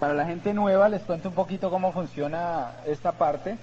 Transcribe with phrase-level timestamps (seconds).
[0.00, 3.58] Para la gente nueva les cuento un poquito cómo funciona esta parte.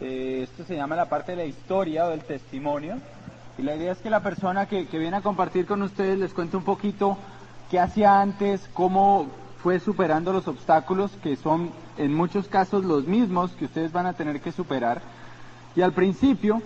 [0.00, 2.96] Eh, esto se llama la parte de la historia o del testimonio.
[3.56, 6.34] Y la idea es que la persona que, que viene a compartir con ustedes les
[6.34, 7.16] cuente un poquito
[7.70, 9.28] qué hacía antes, cómo
[9.62, 14.14] fue superando los obstáculos que son en muchos casos los mismos que ustedes van a
[14.14, 15.00] tener que superar.
[15.76, 16.60] Y al principio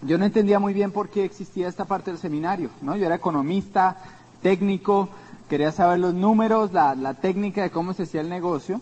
[0.00, 2.96] yo no entendía muy bien por qué existía esta parte del seminario, ¿no?
[2.96, 3.98] Yo era economista,
[4.42, 5.10] técnico,
[5.48, 8.80] quería saber los números, la, la técnica de cómo se hacía el negocio.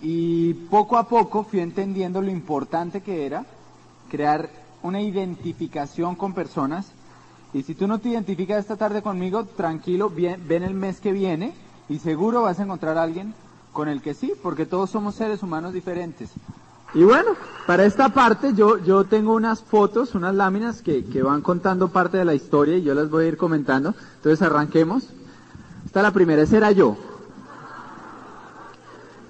[0.00, 3.44] Y poco a poco fui entendiendo lo importante que era
[4.10, 4.50] crear
[4.82, 6.86] una identificación con personas.
[7.54, 11.52] Y si tú no te identificas esta tarde conmigo, tranquilo, ven el mes que viene
[11.88, 13.34] y seguro vas a encontrar a alguien
[13.72, 16.30] con el que sí, porque todos somos seres humanos diferentes.
[16.94, 17.30] Y bueno,
[17.66, 22.18] para esta parte yo, yo tengo unas fotos, unas láminas que, que van contando parte
[22.18, 23.94] de la historia y yo las voy a ir comentando.
[24.16, 25.08] Entonces arranquemos.
[25.92, 26.96] Esta la primera, esa era yo.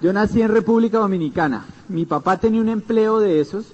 [0.00, 1.64] Yo nací en República Dominicana.
[1.88, 3.72] Mi papá tenía un empleo de esos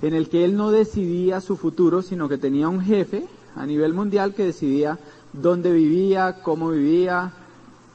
[0.00, 3.92] en el que él no decidía su futuro, sino que tenía un jefe a nivel
[3.92, 4.98] mundial que decidía
[5.34, 7.30] dónde vivía, cómo vivía,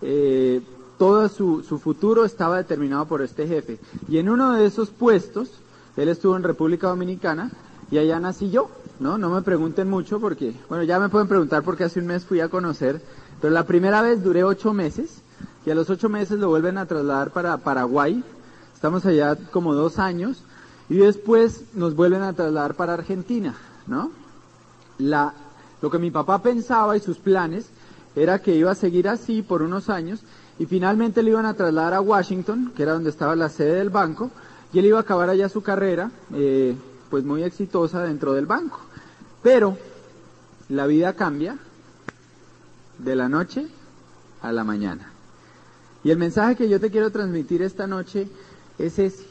[0.03, 0.61] eh,
[0.99, 3.79] todo su, su, futuro estaba determinado por este jefe.
[4.07, 5.49] Y en uno de esos puestos,
[5.97, 7.49] él estuvo en República Dominicana
[7.89, 8.69] y allá nací yo,
[8.99, 9.17] ¿no?
[9.17, 12.41] No me pregunten mucho porque, bueno, ya me pueden preguntar porque hace un mes fui
[12.41, 13.01] a conocer,
[13.45, 15.21] pero la primera vez duré ocho meses
[15.67, 18.23] y a los ocho meses lo vuelven a trasladar para Paraguay.
[18.73, 20.41] Estamos allá como dos años
[20.89, 24.09] y después nos vuelven a trasladar para Argentina, ¿no?
[24.97, 25.31] La,
[25.79, 27.67] lo que mi papá pensaba y sus planes
[28.15, 30.21] era que iba a seguir así por unos años
[30.57, 33.91] y finalmente le iban a trasladar a Washington, que era donde estaba la sede del
[33.91, 34.31] banco,
[34.73, 36.75] y él iba a acabar allá su carrera, eh,
[37.11, 38.79] pues muy exitosa dentro del banco.
[39.43, 39.77] Pero
[40.69, 41.59] la vida cambia
[42.99, 43.67] de la noche
[44.41, 45.11] a la mañana.
[46.03, 48.27] Y el mensaje que yo te quiero transmitir esta noche
[48.77, 49.25] es ese,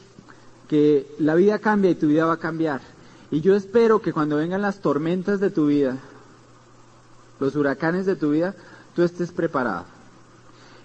[0.67, 2.81] que la vida cambia y tu vida va a cambiar.
[3.31, 5.97] Y yo espero que cuando vengan las tormentas de tu vida,
[7.39, 8.55] los huracanes de tu vida,
[8.95, 9.85] tú estés preparado.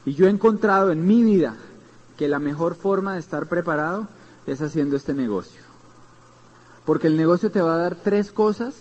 [0.04, 1.56] Y yo he encontrado en mi vida
[2.16, 4.08] que la mejor forma de estar preparado
[4.46, 5.62] es haciendo este negocio.
[6.84, 8.74] Porque el negocio te va a dar tres cosas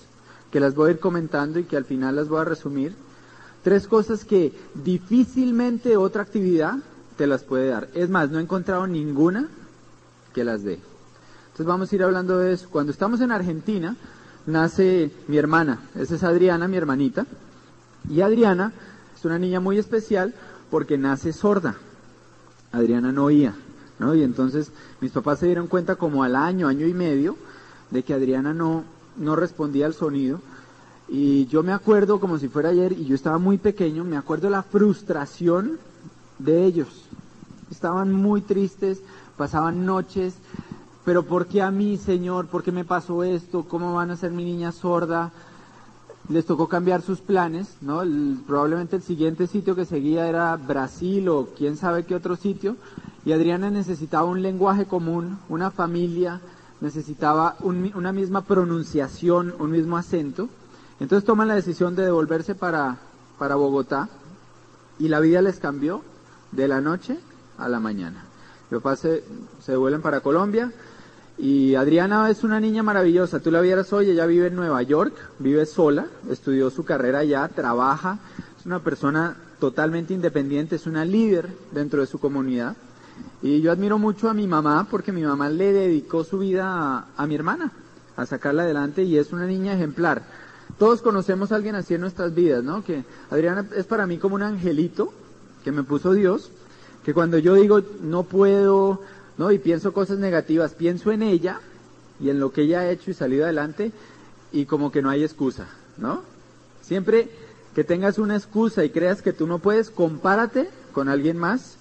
[0.51, 2.95] que las voy a ir comentando y que al final las voy a resumir.
[3.63, 6.75] Tres cosas que difícilmente otra actividad
[7.17, 7.89] te las puede dar.
[7.93, 9.49] Es más, no he encontrado ninguna
[10.33, 10.79] que las dé.
[11.47, 12.69] Entonces vamos a ir hablando de eso.
[12.69, 13.97] Cuando estamos en Argentina,
[14.45, 15.81] nace mi hermana.
[15.95, 17.25] Esa es Adriana, mi hermanita.
[18.09, 18.71] Y Adriana
[19.15, 20.33] es una niña muy especial
[20.71, 21.75] porque nace sorda.
[22.71, 23.53] Adriana no oía,
[23.97, 24.15] ¿no?
[24.15, 24.71] Y entonces
[25.01, 27.35] mis papás se dieron cuenta como al año, año y medio,
[27.91, 28.85] de que Adriana no,
[29.17, 30.39] no respondía al sonido.
[31.11, 34.49] Y yo me acuerdo como si fuera ayer, y yo estaba muy pequeño, me acuerdo
[34.49, 35.79] la frustración
[36.37, 36.87] de ellos.
[37.71, 39.01] Estaban muy tristes,
[39.37, 40.35] pasaban noches,
[41.05, 42.47] pero ¿por qué a mí, Señor?
[42.47, 43.63] ¿Por qué me pasó esto?
[43.63, 45.31] ¿Cómo van a ser mi niña sorda?
[46.29, 48.03] les tocó cambiar sus planes, ¿no?
[48.45, 52.75] probablemente el siguiente sitio que seguía era Brasil o quién sabe qué otro sitio,
[53.25, 56.39] y Adriana necesitaba un lenguaje común, una familia,
[56.81, 60.49] necesitaba una misma pronunciación, un mismo acento.
[60.99, 62.97] Entonces toman la decisión de devolverse para,
[63.37, 64.09] para Bogotá
[64.97, 66.03] y la vida les cambió
[66.51, 67.17] de la noche
[67.57, 68.25] a la mañana.
[68.97, 69.23] Se,
[69.61, 70.71] se devuelven para Colombia,
[71.41, 75.13] y Adriana es una niña maravillosa, tú la vieras hoy, ella vive en Nueva York,
[75.39, 78.19] vive sola, estudió su carrera allá, trabaja,
[78.59, 82.75] es una persona totalmente independiente, es una líder dentro de su comunidad.
[83.41, 87.25] Y yo admiro mucho a mi mamá porque mi mamá le dedicó su vida a,
[87.25, 87.71] mi hermana,
[88.17, 90.23] a sacarla adelante y es una niña ejemplar.
[90.77, 92.83] Todos conocemos a alguien así en nuestras vidas, ¿no?
[92.83, 95.13] Que Adriana es para mí como un angelito
[95.63, 96.51] que me puso Dios,
[97.03, 99.01] que cuando yo digo no puedo,
[99.37, 99.51] ¿no?
[99.51, 101.59] Y pienso cosas negativas, pienso en ella
[102.19, 103.91] y en lo que ella ha hecho y salido adelante
[104.51, 106.21] y como que no hay excusa, ¿no?
[106.81, 107.29] Siempre
[107.75, 111.77] que tengas una excusa y creas que tú no puedes, compárate con alguien más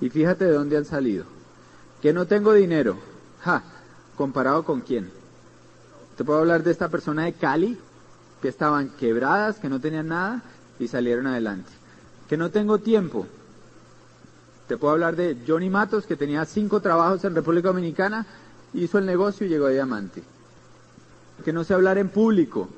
[0.00, 1.24] y fíjate de dónde han salido.
[2.02, 2.96] Que no tengo dinero,
[3.40, 3.62] ja,
[4.16, 5.10] comparado con quién.
[6.16, 7.78] Te puedo hablar de esta persona de Cali,
[8.40, 10.42] que estaban quebradas, que no tenían nada
[10.78, 11.70] y salieron adelante.
[12.28, 13.26] Que no tengo tiempo,
[14.68, 18.26] te puedo hablar de Johnny Matos, que tenía cinco trabajos en República Dominicana,
[18.74, 20.22] hizo el negocio y llegó a diamante.
[21.42, 22.68] Que no sé hablar en público.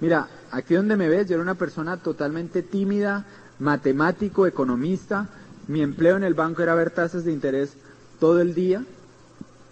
[0.00, 3.26] Mira, aquí donde me ves, yo era una persona totalmente tímida,
[3.58, 5.28] matemático, economista.
[5.66, 7.72] Mi empleo en el banco era ver tasas de interés
[8.20, 8.84] todo el día.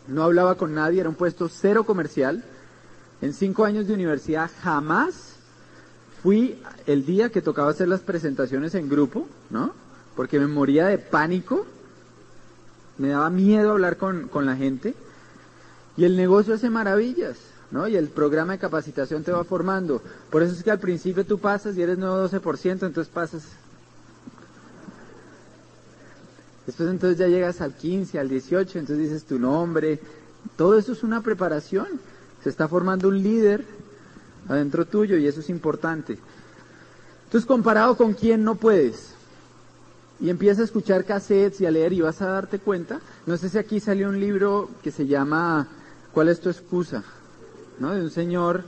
[0.09, 2.43] No hablaba con nadie, era un puesto cero comercial.
[3.21, 5.35] En cinco años de universidad jamás
[6.23, 9.73] fui el día que tocaba hacer las presentaciones en grupo, ¿no?
[10.19, 11.65] porque me moría de pánico.
[12.97, 14.97] me daba miedo hablar con, con la gente.
[15.97, 17.37] Y el negocio hace maravillas,
[17.71, 17.87] ¿no?
[17.87, 20.03] Y el programa de capacitación te va formando.
[20.29, 23.45] Por eso es que al principio tú pasas y eres nuevo 12%, entonces pasas.
[26.67, 30.01] Después entonces ya llegas al 15, al 18, entonces dices tu nombre.
[30.57, 31.87] Todo eso es una preparación.
[32.49, 33.65] Está formando un líder
[34.49, 36.19] adentro tuyo y eso es importante.
[37.25, 39.15] Entonces, comparado con quién no puedes.
[40.21, 43.01] Y empiezas a escuchar cassettes y a leer y vas a darte cuenta.
[43.27, 45.69] No sé si aquí salió un libro que se llama
[46.13, 47.05] ¿Cuál es tu excusa?
[47.79, 47.95] ¿No?
[47.95, 48.65] De un señor,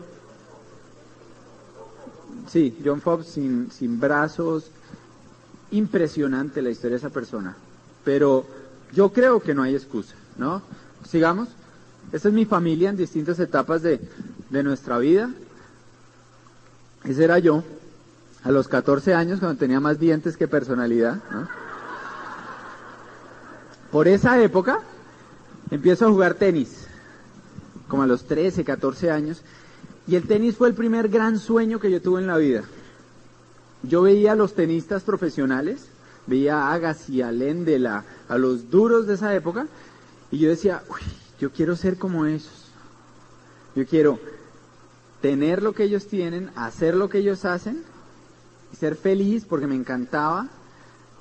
[2.47, 4.71] sí, John Fobbs sin, sin brazos.
[5.73, 7.56] Impresionante la historia de esa persona.
[8.05, 8.44] Pero
[8.93, 10.62] yo creo que no hay excusa, ¿no?
[11.09, 11.49] Sigamos.
[12.12, 14.01] Esta es mi familia en distintas etapas de,
[14.51, 15.31] de nuestra vida.
[17.05, 17.62] Ese era yo,
[18.43, 21.23] a los 14 años, cuando tenía más dientes que personalidad.
[21.31, 21.49] ¿no?
[23.93, 24.81] Por esa época,
[25.71, 26.87] empiezo a jugar tenis,
[27.89, 29.43] como a los 13, 14 años,
[30.07, 32.65] y el tenis fue el primer gran sueño que yo tuve en la vida.
[33.83, 35.87] Yo veía a los tenistas profesionales,
[36.27, 39.67] veía a Agassi, a Lendela, a los duros de esa época,
[40.31, 41.01] y yo decía, uy,
[41.41, 42.67] yo quiero ser como esos.
[43.75, 44.21] Yo quiero
[45.23, 47.83] tener lo que ellos tienen, hacer lo que ellos hacen
[48.73, 50.49] y ser feliz porque me encantaba,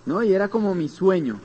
[0.06, 0.21] ¿no?
[0.21, 1.39] Y era como mi sueño.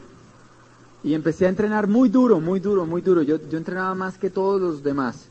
[1.04, 3.22] Y empecé a entrenar muy duro, muy duro, muy duro.
[3.22, 5.26] Yo, yo entrenaba más que todos los demás.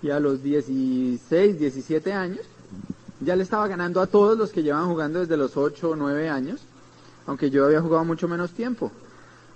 [0.00, 2.42] Y a los 16, 17 años,
[3.20, 6.28] ya le estaba ganando a todos los que llevan jugando desde los 8 o 9
[6.28, 6.60] años,
[7.26, 8.92] aunque yo había jugado mucho menos tiempo.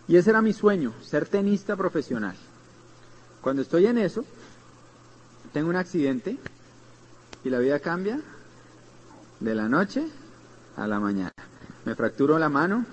[0.08, 2.34] Y ese era mi sueño, ser tenista profesional.
[3.40, 4.25] Cuando estoy en eso,
[5.52, 6.37] tengo un accidente
[7.44, 8.20] y la vida cambia
[9.40, 10.06] de la noche
[10.76, 11.32] a la mañana.
[11.85, 12.85] Me fracturó la mano,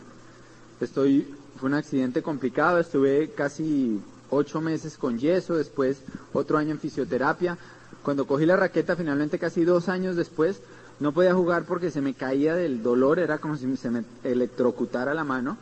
[0.80, 4.00] estoy, fue un accidente complicado, estuve casi
[4.30, 6.02] ocho meses con yeso, después
[6.34, 7.58] otro año en fisioterapia.
[8.04, 10.62] Cuando cogí la raqueta, finalmente casi dos años después,
[11.00, 15.14] no podía jugar porque se me caía del dolor, era como si se me electrocutara
[15.14, 15.58] la mano,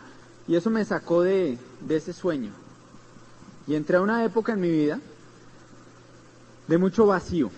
[0.47, 1.57] y eso me sacó de,
[1.87, 2.51] de ese sueño.
[3.67, 4.99] Y entré a una época en mi vida
[6.67, 7.49] de mucho vacío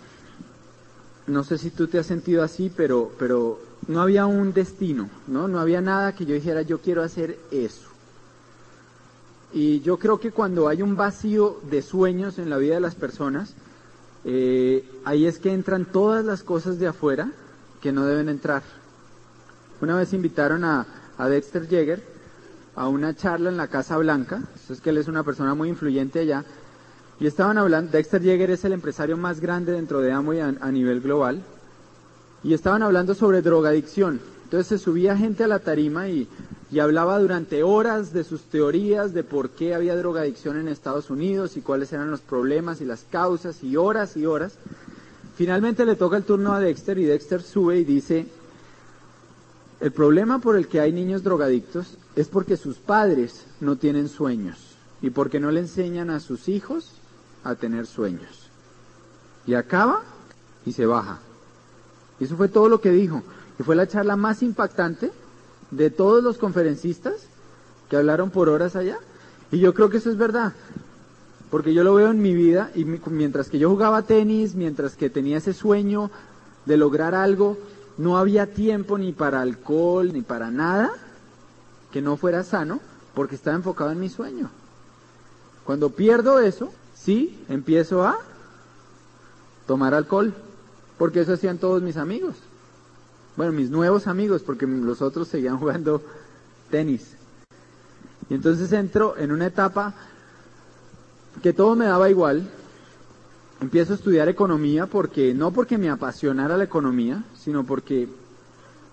[1.27, 5.47] no sé si tú te has sentido así, pero, pero no había un destino, ¿no?
[5.47, 7.87] No había nada que yo dijera, yo quiero hacer eso.
[9.51, 12.95] Y yo creo que cuando hay un vacío de sueños en la vida de las
[12.95, 13.53] personas,
[14.23, 17.31] eh, ahí es que entran todas las cosas de afuera
[17.81, 18.63] que no deben entrar.
[19.81, 20.85] Una vez invitaron a,
[21.17, 22.03] a Dexter Yeager
[22.75, 25.69] a una charla en la Casa Blanca, eso es que él es una persona muy
[25.69, 26.43] influyente allá,
[27.19, 30.71] y estaban hablando, Dexter Yeager es el empresario más grande dentro de Amway a, a
[30.71, 31.41] nivel global.
[32.43, 34.19] Y estaban hablando sobre drogadicción.
[34.43, 36.27] Entonces se subía gente a la tarima y,
[36.71, 41.57] y, hablaba durante horas de sus teorías de por qué había drogadicción en Estados Unidos
[41.57, 44.57] y cuáles eran los problemas y las causas y horas y horas.
[45.35, 48.27] Finalmente le toca el turno a Dexter y Dexter sube y dice,
[49.79, 54.57] el problema por el que hay niños drogadictos es porque sus padres no tienen sueños
[55.01, 56.91] y porque no le enseñan a sus hijos
[57.43, 58.49] a tener sueños.
[59.45, 60.01] Y acaba
[60.65, 61.19] y se baja.
[62.19, 63.21] Eso fue todo lo que dijo.
[63.59, 65.11] Y fue la charla más impactante
[65.71, 67.27] de todos los conferencistas
[67.89, 68.97] que hablaron por horas allá.
[69.51, 70.53] Y yo creo que eso es verdad.
[71.51, 75.09] Porque yo lo veo en mi vida y mientras que yo jugaba tenis, mientras que
[75.09, 76.09] tenía ese sueño
[76.65, 77.57] de lograr algo,
[77.97, 80.91] no había tiempo ni para alcohol, ni para nada
[81.95, 82.81] que no fuera sano,
[83.13, 84.49] porque estaba enfocado en mi sueño.
[85.63, 88.19] Cuando pierdo eso, sí, empiezo a
[89.65, 90.33] tomar alcohol,
[90.97, 92.35] porque eso hacían todos mis amigos.
[93.37, 96.01] Bueno, mis nuevos amigos, porque los otros seguían jugando
[96.69, 97.15] tenis.
[98.29, 99.93] Y entonces entro en una etapa
[101.41, 102.45] que todo me daba igual.
[103.61, 108.09] Empiezo a estudiar economía porque no porque me apasionara la economía, sino porque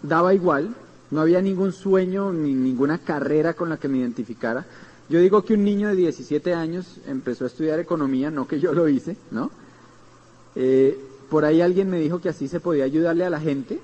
[0.04, 0.76] daba igual.
[1.12, 4.64] No había ningún sueño ni ninguna carrera con la que me identificara.
[5.10, 8.72] Yo digo que un niño de 17 años empezó a estudiar economía, no que yo
[8.72, 9.50] lo hice, ¿no?
[10.56, 13.78] Eh, por ahí alguien me dijo que así se podía ayudarle a la gente,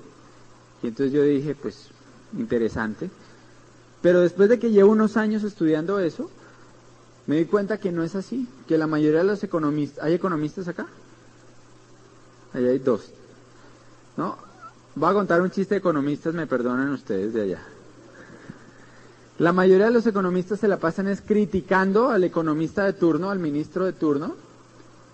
[0.82, 1.88] y entonces yo dije, pues,
[2.38, 3.10] interesante.
[4.00, 6.30] Pero después de que llevo unos años estudiando eso,
[7.26, 10.66] me di cuenta que no es así, que la mayoría de los economistas, ¿hay economistas
[10.66, 10.86] acá?
[12.54, 13.10] Ahí hay dos.
[14.16, 14.47] ¿No?
[14.98, 17.60] Voy a contar un chiste de economistas, me perdonan ustedes de allá.
[19.38, 23.38] La mayoría de los economistas se la pasan es criticando al economista de turno, al
[23.38, 24.34] ministro de turno,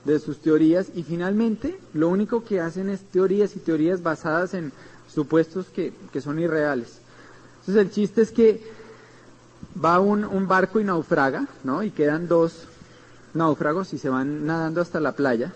[0.07, 4.73] de sus teorías y finalmente lo único que hacen es teorías y teorías basadas en
[5.07, 7.01] supuestos que, que son irreales.
[7.61, 8.63] Entonces el chiste es que
[9.85, 11.83] va un, un barco y naufraga, ¿no?
[11.83, 12.69] Y quedan dos
[13.35, 15.53] náufragos y se van nadando hasta la playa.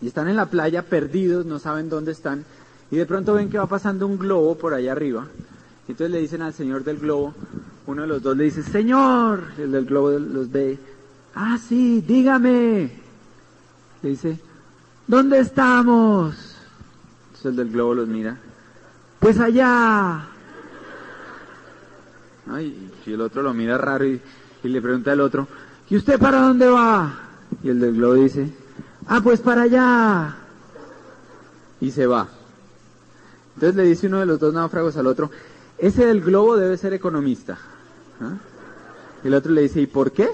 [0.00, 2.44] Y están en la playa perdidos, no saben dónde están.
[2.90, 5.26] Y de pronto ven que va pasando un globo por allá arriba.
[5.86, 7.34] Y entonces le dicen al señor del globo,
[7.86, 10.78] uno de los dos le dice, Señor, el del globo los ve,
[11.34, 12.90] ah, sí, dígame.
[14.02, 14.38] Le dice,
[15.06, 16.34] ¿dónde estamos?
[17.26, 18.38] Entonces el del globo los mira,
[19.20, 20.26] pues allá.
[23.06, 24.20] Y el otro lo mira raro y,
[24.62, 25.48] y le pregunta al otro,
[25.88, 27.20] ¿y usted para dónde va?
[27.62, 28.50] Y el del globo dice,
[29.06, 30.36] ah, pues para allá.
[31.80, 32.28] Y se va.
[33.54, 35.30] Entonces le dice uno de los dos náufragos al otro,
[35.78, 37.58] ese del globo debe ser economista.
[38.20, 38.34] ¿Ah?
[39.22, 40.28] Y el otro le dice, ¿y por qué?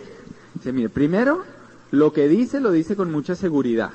[0.54, 1.44] Dice, mire, primero,
[1.90, 3.90] lo que dice lo dice con mucha seguridad.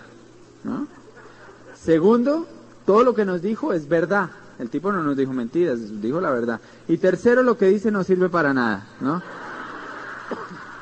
[1.80, 2.48] Segundo,
[2.86, 4.32] todo lo que nos dijo es verdad.
[4.58, 6.62] El tipo no nos dijo mentiras, dijo la verdad.
[6.88, 9.22] Y tercero, lo que dice no sirve para nada, ¿no?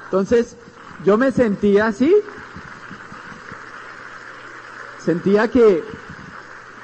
[0.06, 0.56] Entonces,
[1.04, 2.16] yo me sentía así.
[5.04, 5.84] Sentía que,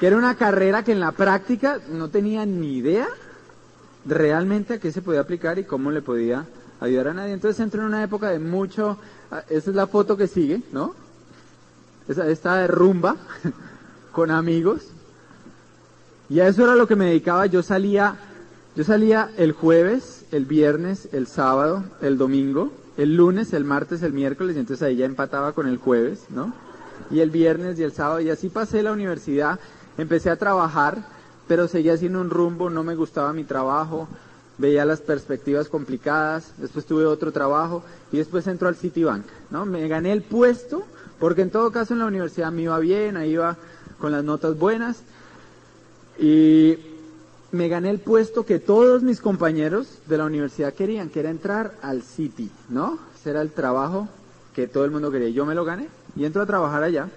[0.00, 3.06] que era una carrera que en la práctica no tenía ni idea
[4.06, 6.46] realmente a qué se podía aplicar y cómo le podía
[6.80, 7.34] ayudar a nadie.
[7.34, 8.96] Entonces entró en una época de mucho,
[9.30, 10.94] ah, esa es la foto que sigue, ¿no?
[12.08, 13.16] Esa, esta de rumba
[14.12, 14.88] con amigos.
[16.30, 17.44] Y a eso era lo que me dedicaba.
[17.44, 18.16] Yo salía,
[18.76, 24.14] yo salía el jueves, el viernes, el sábado, el domingo, el lunes, el martes, el
[24.14, 26.54] miércoles, y entonces ahí ya empataba con el jueves, ¿no?
[27.10, 29.60] Y el viernes y el sábado, y así pasé la universidad,
[30.00, 34.06] empecé a trabajar pero seguía haciendo un rumbo, no me gustaba mi trabajo,
[34.56, 39.66] veía las perspectivas complicadas, después tuve otro trabajo y después entró al Citibank, ¿no?
[39.66, 40.84] Me gané el puesto,
[41.18, 43.56] porque en todo caso en la universidad me iba bien, ahí iba
[43.98, 45.02] con las notas buenas
[46.20, 46.78] y
[47.50, 51.74] me gané el puesto que todos mis compañeros de la universidad querían, que era entrar
[51.82, 53.00] al City, ¿no?
[53.18, 54.08] Ese era el trabajo
[54.54, 55.30] que todo el mundo quería.
[55.30, 57.08] Yo me lo gané y entro a trabajar allá.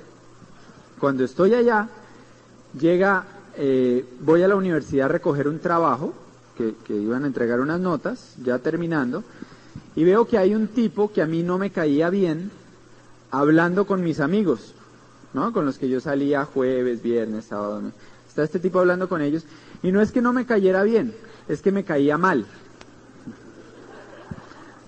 [0.99, 1.87] Cuando estoy allá,
[2.79, 3.25] llega
[3.55, 6.13] eh, voy a la universidad a recoger un trabajo,
[6.57, 9.23] que, iban a entregar unas notas, ya terminando,
[9.95, 12.51] y veo que hay un tipo que a mí no me caía bien
[13.31, 14.73] hablando con mis amigos,
[15.33, 15.51] ¿no?
[15.51, 17.81] Con los que yo salía jueves, viernes, sábado.
[18.27, 19.45] Está este tipo hablando con ellos,
[19.81, 21.13] y no es que no me cayera bien,
[21.47, 22.45] es que me caía mal.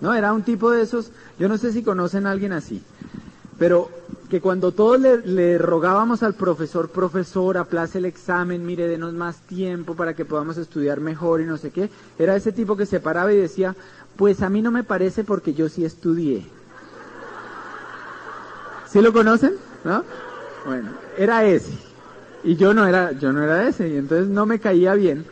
[0.01, 2.81] No, era un tipo de esos, yo no sé si conocen a alguien así,
[3.57, 3.89] pero
[4.29, 9.95] que cuando todos le, rogábamos al profesor, profesor, aplace el examen, mire, denos más tiempo
[9.95, 13.31] para que podamos estudiar mejor y no sé qué, era ese tipo que se paraba
[13.33, 13.75] y decía,
[14.15, 16.45] pues a mí no me parece porque yo sí estudié.
[18.87, 19.53] ¿Sí lo conocen?
[19.83, 20.03] ¿No?
[20.65, 21.73] Bueno, era ese.
[22.43, 25.25] Y yo no era, yo no era ese, y entonces no me caía bien.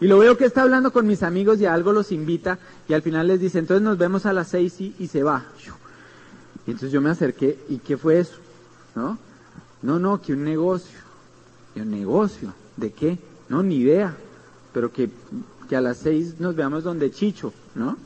[0.00, 2.94] Y lo veo que está hablando con mis amigos y a algo los invita y
[2.94, 5.44] al final les dice, entonces nos vemos a las seis y, y se va.
[6.68, 8.36] Y entonces yo me acerqué, ¿y qué fue eso?
[8.94, 9.16] ¿No?
[9.80, 10.98] No, no, que un negocio.
[11.74, 12.52] ¿Y un negocio?
[12.76, 13.16] ¿De qué?
[13.48, 14.14] No, ni idea.
[14.74, 15.08] Pero que,
[15.66, 17.96] que a las seis nos veamos donde Chicho, ¿no?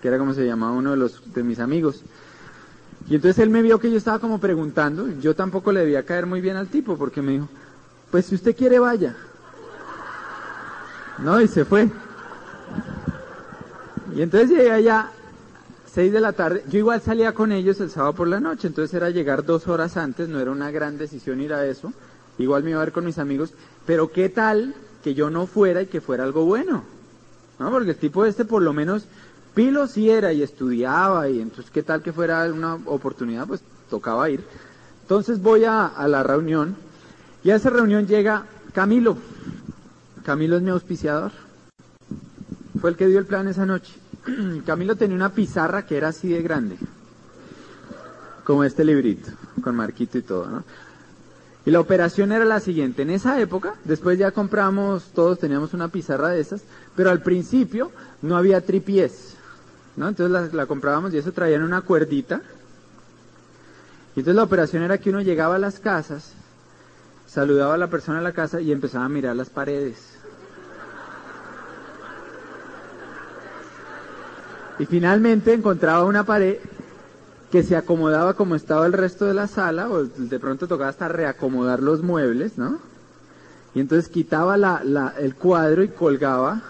[0.00, 2.00] Que era como se llamaba uno de los de mis amigos.
[3.10, 6.24] Y entonces él me vio que yo estaba como preguntando, yo tampoco le debía caer
[6.24, 7.48] muy bien al tipo, porque me dijo,
[8.10, 9.14] pues si usted quiere vaya.
[11.18, 11.90] No, y se fue.
[14.16, 15.10] Y entonces llegué allá
[15.92, 18.94] 6 de la tarde, yo igual salía con ellos el sábado por la noche, entonces
[18.94, 21.92] era llegar dos horas antes, no era una gran decisión ir a eso,
[22.38, 23.52] igual me iba a ver con mis amigos,
[23.84, 26.82] pero qué tal que yo no fuera y que fuera algo bueno,
[27.58, 27.70] ¿no?
[27.70, 29.04] Porque el tipo este por lo menos
[29.54, 34.30] pilo sí era y estudiaba y entonces qué tal que fuera una oportunidad, pues tocaba
[34.30, 34.42] ir.
[35.02, 36.74] Entonces voy a la reunión
[37.44, 39.18] y a esa reunión llega Camilo,
[40.24, 41.32] Camilo es mi auspiciador,
[42.80, 44.01] fue el que dio el plan esa noche.
[44.66, 46.76] Camilo tenía una pizarra que era así de grande,
[48.44, 49.30] como este librito,
[49.62, 50.64] con marquito y todo, ¿no?
[51.64, 55.88] Y la operación era la siguiente, en esa época, después ya compramos, todos teníamos una
[55.88, 56.62] pizarra de esas,
[56.96, 59.36] pero al principio no había tripiés,
[59.96, 60.08] ¿no?
[60.08, 62.42] Entonces la, comprábamos y eso traían una cuerdita.
[64.16, 66.32] Y entonces la operación era que uno llegaba a las casas,
[67.28, 70.11] saludaba a la persona en la casa y empezaba a mirar las paredes.
[74.82, 76.56] Y finalmente encontraba una pared
[77.52, 81.06] que se acomodaba como estaba el resto de la sala, o de pronto tocaba hasta
[81.06, 82.80] reacomodar los muebles, ¿no?
[83.76, 86.62] Y entonces quitaba la, el cuadro y colgaba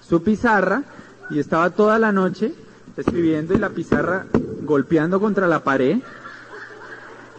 [0.00, 0.82] su pizarra
[1.30, 2.56] y estaba toda la noche
[2.96, 4.26] escribiendo y la pizarra
[4.62, 5.98] golpeando contra la pared.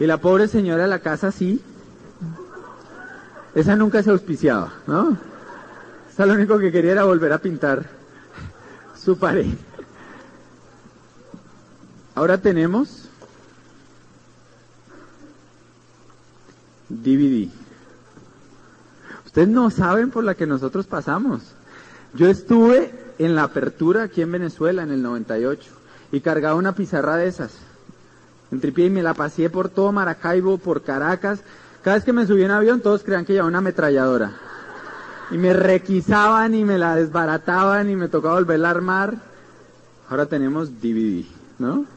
[0.00, 1.60] Y la pobre señora de la casa así.
[3.54, 5.18] Esa nunca se auspiciaba, ¿no?
[6.10, 7.84] Esa lo único que quería era volver a pintar
[8.96, 9.54] su pareja.
[12.14, 13.08] Ahora tenemos
[16.88, 17.48] DVD.
[19.26, 21.42] Ustedes no saben por la que nosotros pasamos.
[22.14, 25.70] Yo estuve en la apertura aquí en Venezuela en el 98
[26.12, 27.58] y cargaba una pizarra de esas.
[28.52, 31.40] En tripié y me la pasé por todo Maracaibo, por Caracas.
[31.82, 34.32] Cada vez que me subí en avión todos creían que llevaba una ametralladora.
[35.32, 39.14] Y me requisaban y me la desbarataban y me tocaba volverla a armar.
[40.08, 41.24] Ahora tenemos DVD,
[41.58, 41.93] ¿no?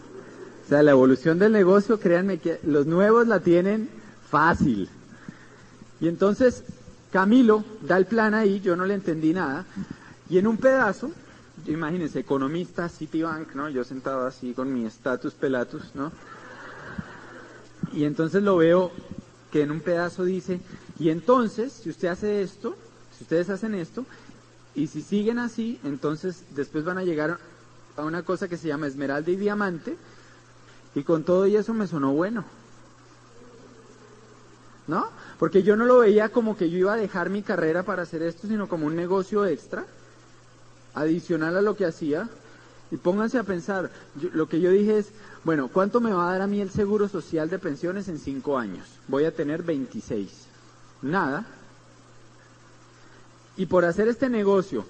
[0.68, 3.90] O sea, la evolución del negocio, créanme que los nuevos la tienen
[4.30, 4.90] fácil.
[6.02, 6.62] Y entonces
[7.10, 9.66] Camilo da el plan ahí, yo no le entendí nada,
[10.30, 11.14] y en un pedazo,
[11.68, 13.70] imagínense, economista, Citibank, ¿no?
[13.70, 16.12] Yo sentado así con mi status pelatus, ¿no?
[17.94, 18.92] Y entonces lo veo
[19.54, 20.60] que en un pedazo dice,
[21.00, 22.76] y entonces, si usted hace esto,
[23.18, 24.06] si ustedes hacen esto,
[24.76, 27.40] y si siguen así, entonces después van a llegar
[27.96, 29.96] a una cosa que se llama esmeralda y diamante,
[30.98, 32.44] y con todo y eso me sonó bueno.
[34.88, 35.08] ¿No?
[35.38, 38.24] Porque yo no lo veía como que yo iba a dejar mi carrera para hacer
[38.24, 39.86] esto, sino como un negocio extra
[40.96, 42.28] adicional a lo que hacía.
[42.90, 43.92] Y pónganse a pensar,
[44.34, 45.10] lo que yo dije es,
[45.44, 48.58] bueno, ¿cuánto me va a dar a mí el seguro social de pensiones en cinco
[48.58, 48.88] años?
[49.08, 50.48] Voy a tener 26.
[51.04, 51.46] Nada.
[53.56, 54.86] Y por hacer este negocio,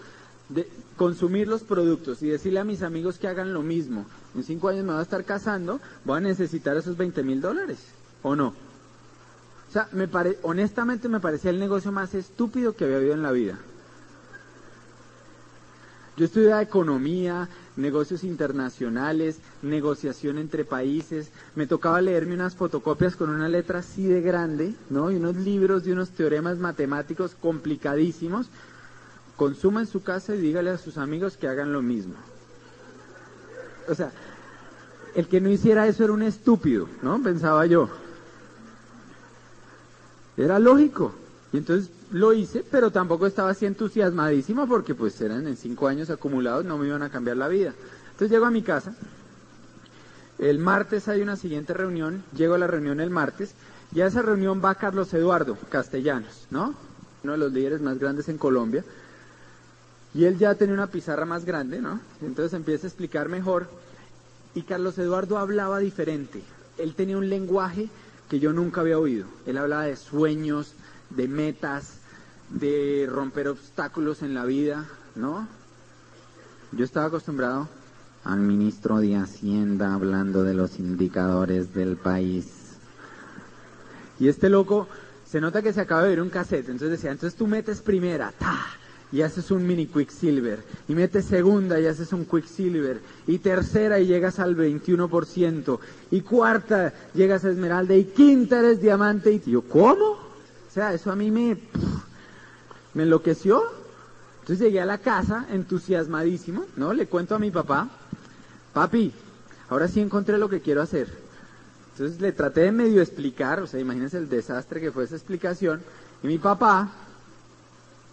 [0.50, 4.06] de consumir los productos y decirle a mis amigos que hagan lo mismo,
[4.38, 7.80] en cinco años me voy a estar casando, voy a necesitar esos 20 mil dólares,
[8.24, 8.48] ¿o no?
[8.48, 13.24] O sea, me pare, honestamente me parecía el negocio más estúpido que había habido en
[13.24, 13.58] la vida.
[16.16, 21.30] Yo estudiaba economía, negocios internacionales, negociación entre países.
[21.56, 25.12] Me tocaba leerme unas fotocopias con una letra así de grande, ¿no?
[25.12, 28.48] Y unos libros de unos teoremas matemáticos complicadísimos.
[29.36, 32.16] Consuma en su casa y dígale a sus amigos que hagan lo mismo.
[33.88, 34.12] O sea,
[35.16, 37.22] el que no hiciera eso era un estúpido, ¿no?
[37.22, 37.90] Pensaba yo.
[40.38, 41.14] Era lógico.
[41.52, 46.10] Y entonces lo hice, pero tampoco estaba así entusiasmadísimo porque pues eran en cinco años
[46.10, 47.74] acumulados, no me iban a cambiar la vida.
[48.12, 48.96] Entonces llego a mi casa,
[50.40, 53.54] el martes hay una siguiente reunión, llego a la reunión el martes,
[53.94, 56.76] y a esa reunión va Carlos Eduardo Castellanos, ¿no?
[57.24, 58.84] Uno de los líderes más grandes en Colombia.
[60.14, 62.00] Y él ya tenía una pizarra más grande, ¿no?
[62.22, 63.68] Entonces empieza a explicar mejor.
[64.58, 66.42] Y Carlos Eduardo hablaba diferente.
[66.80, 67.90] Él tenía un lenguaje
[68.28, 69.28] que yo nunca había oído.
[69.46, 70.74] Él hablaba de sueños,
[71.12, 72.00] de metas,
[72.50, 75.48] de romper obstáculos en la vida, ¿no?
[76.72, 77.70] Yo estaba acostumbrado
[78.24, 82.78] al ministro de Hacienda hablando de los indicadores del país.
[84.20, 84.88] Y este loco
[85.24, 88.34] se nota que se acaba de ver un cassette, entonces decía, entonces tú metes primera,
[88.40, 88.66] ta,
[89.12, 94.08] y haces un mini Quicksilver, y metes segunda y haces un Quicksilver, y tercera y
[94.08, 95.80] llegas al 21%,
[96.12, 100.28] y cuarta llegas a Esmeralda, y quinta eres diamante, y yo, ¿cómo?
[100.78, 101.58] sea, eso a mí me,
[102.94, 103.64] me enloqueció.
[104.42, 106.94] Entonces llegué a la casa entusiasmadísimo, ¿no?
[106.94, 107.90] Le cuento a mi papá,
[108.74, 109.12] papi,
[109.70, 111.10] ahora sí encontré lo que quiero hacer.
[111.94, 115.82] Entonces le traté de medio explicar, o sea, imagínense el desastre que fue esa explicación.
[116.22, 116.92] Y mi papá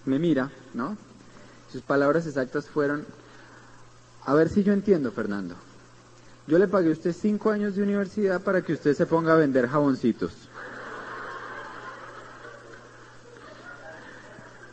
[0.06, 0.96] me mira, ¿no?
[1.70, 3.04] Sus palabras exactas fueron,
[4.24, 5.54] a ver si yo entiendo, Fernando.
[6.46, 9.36] Yo le pagué a usted cinco años de universidad para que usted se ponga a
[9.36, 10.32] vender jaboncitos.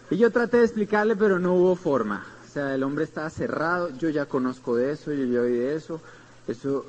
[0.10, 2.26] Y yo traté de explicarle, pero no hubo forma.
[2.46, 5.76] O sea, el hombre estaba cerrado, yo ya conozco de eso, yo ya oí de
[5.76, 6.02] eso,
[6.50, 6.86] eso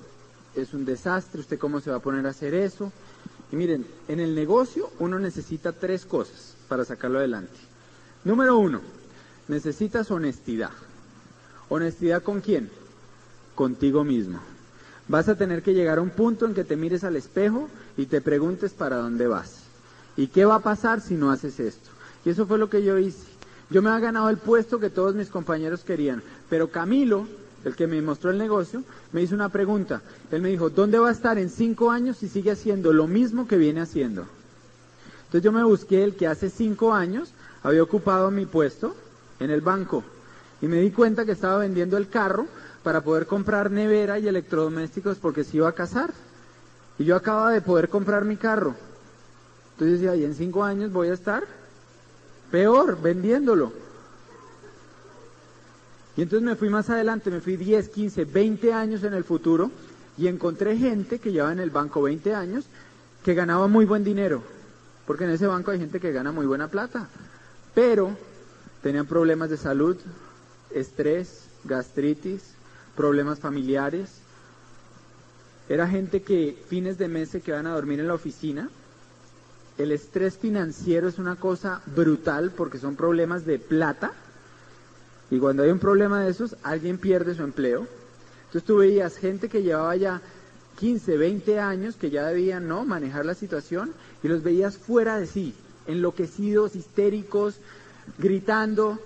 [0.56, 2.90] es un desastre, ¿usted cómo se va a poner a hacer eso?
[3.52, 7.71] Y miren, en el negocio uno necesita tres cosas para sacarlo adelante.
[8.24, 8.80] Número uno,
[9.48, 10.70] necesitas honestidad.
[11.68, 12.70] ¿Honestidad con quién?
[13.54, 14.38] Contigo mismo.
[15.08, 18.06] Vas a tener que llegar a un punto en que te mires al espejo y
[18.06, 19.64] te preguntes para dónde vas.
[20.16, 21.90] ¿Y qué va a pasar si no haces esto?
[22.24, 23.26] Y eso fue lo que yo hice.
[23.70, 27.26] Yo me había ganado el puesto que todos mis compañeros querían, pero Camilo,
[27.64, 30.02] el que me mostró el negocio, me hizo una pregunta.
[30.30, 33.48] Él me dijo, ¿dónde va a estar en cinco años si sigue haciendo lo mismo
[33.48, 34.26] que viene haciendo?
[35.24, 38.94] Entonces yo me busqué el que hace cinco años había ocupado mi puesto
[39.40, 40.04] en el banco
[40.60, 42.46] y me di cuenta que estaba vendiendo el carro
[42.82, 46.12] para poder comprar nevera y electrodomésticos porque se iba a casar.
[46.98, 48.74] Y yo acababa de poder comprar mi carro.
[49.72, 51.44] Entonces decía, ¿y en cinco años voy a estar?
[52.50, 53.72] Peor, vendiéndolo.
[56.16, 59.70] Y entonces me fui más adelante, me fui 10, 15, 20 años en el futuro
[60.18, 62.66] y encontré gente que llevaba en el banco 20 años
[63.24, 64.42] que ganaba muy buen dinero.
[65.06, 67.08] Porque en ese banco hay gente que gana muy buena plata.
[67.74, 68.16] Pero
[68.82, 69.96] tenían problemas de salud,
[70.70, 72.42] estrés, gastritis,
[72.96, 74.10] problemas familiares.
[75.68, 78.68] Era gente que fines de mes se quedan a dormir en la oficina.
[79.78, 84.12] El estrés financiero es una cosa brutal porque son problemas de plata.
[85.30, 87.86] Y cuando hay un problema de esos, alguien pierde su empleo.
[88.46, 90.20] Entonces tú veías gente que llevaba ya
[90.78, 95.26] 15, 20 años, que ya debían no manejar la situación, y los veías fuera de
[95.26, 95.54] sí,
[95.86, 97.56] enloquecidos, histéricos,
[98.18, 98.98] gritando.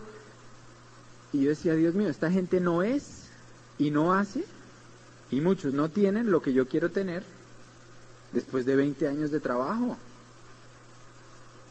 [1.33, 3.25] Y yo decía, Dios mío, esta gente no es
[3.79, 4.45] y no hace,
[5.31, 7.23] y muchos no tienen lo que yo quiero tener
[8.33, 9.97] después de 20 años de trabajo.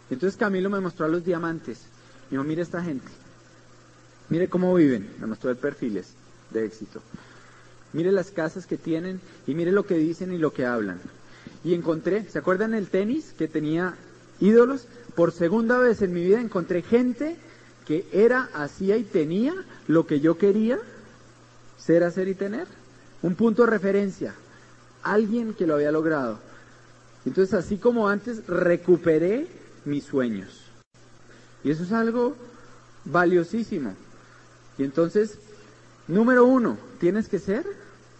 [0.09, 1.79] Entonces Camilo me mostró a los diamantes.
[2.27, 3.07] Y dijo, mire esta gente,
[4.29, 5.09] mire cómo viven.
[5.19, 6.13] Me mostró el perfiles
[6.51, 7.01] de éxito.
[7.93, 10.99] Mire las casas que tienen y mire lo que dicen y lo que hablan.
[11.63, 13.95] Y encontré, ¿se acuerdan el tenis que tenía
[14.39, 14.87] ídolos?
[15.15, 17.37] Por segunda vez en mi vida encontré gente
[17.85, 19.53] que era, hacía y tenía
[19.87, 20.79] lo que yo quería
[21.77, 22.67] ser, hacer y tener.
[23.21, 24.33] Un punto de referencia.
[25.03, 26.39] Alguien que lo había logrado.
[27.25, 29.47] Entonces, así como antes, recuperé
[29.85, 30.61] mis sueños.
[31.63, 32.35] Y eso es algo
[33.05, 33.95] valiosísimo.
[34.77, 35.37] Y entonces,
[36.07, 37.65] número uno, tienes que ser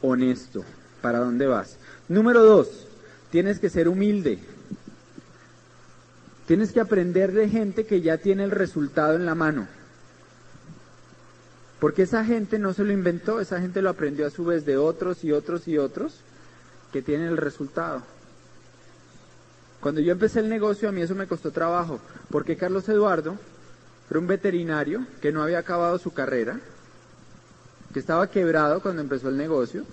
[0.01, 0.63] honesto.
[1.01, 1.77] ¿Para dónde vas?
[2.07, 2.87] Número dos,
[3.31, 4.39] tienes que ser humilde.
[6.47, 9.67] Tienes que aprender de gente que ya tiene el resultado en la mano.
[11.79, 14.77] Porque esa gente no se lo inventó, esa gente lo aprendió a su vez de
[14.77, 16.19] otros y otros y otros
[16.91, 18.03] que tienen el resultado.
[19.81, 21.99] Cuando yo empecé el negocio a mí eso me costó trabajo,
[22.31, 23.37] porque Carlos Eduardo
[24.09, 26.59] era un veterinario que no había acabado su carrera,
[27.93, 29.83] que estaba quebrado cuando empezó el negocio,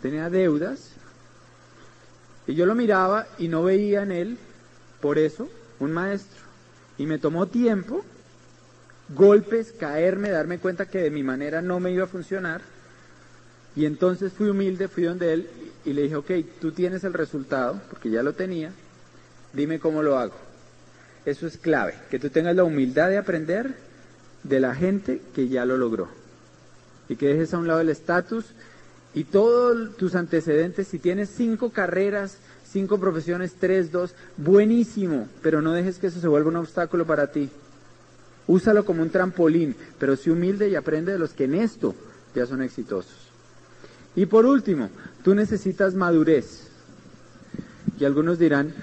[0.00, 0.90] tenía deudas,
[2.46, 4.38] y yo lo miraba y no veía en él,
[5.02, 6.40] por eso, un maestro.
[6.96, 8.04] Y me tomó tiempo,
[9.14, 12.62] golpes, caerme, darme cuenta que de mi manera no me iba a funcionar.
[13.74, 15.48] Y entonces fui humilde, fui donde él
[15.84, 18.70] y le dije, ok, tú tienes el resultado, porque ya lo tenía,
[19.52, 20.36] dime cómo lo hago.
[21.24, 23.74] Eso es clave, que tú tengas la humildad de aprender
[24.44, 26.08] de la gente que ya lo logró.
[27.08, 28.46] Y que dejes a un lado el estatus
[29.14, 32.38] y todos tus antecedentes, si tienes cinco carreras,
[32.72, 37.30] cinco profesiones, tres, dos, buenísimo, pero no dejes que eso se vuelva un obstáculo para
[37.30, 37.50] ti.
[38.46, 41.94] Úsalo como un trampolín, pero sé humilde y aprende de los que en esto
[42.34, 43.28] ya son exitosos.
[44.16, 44.90] Y por último,
[45.22, 46.68] tú necesitas madurez.
[47.98, 48.74] Y algunos dirán,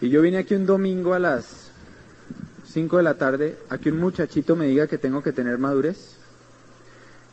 [0.00, 1.70] y yo vine aquí un domingo a las
[2.72, 6.17] 5 de la tarde a que un muchachito me diga que tengo que tener madurez.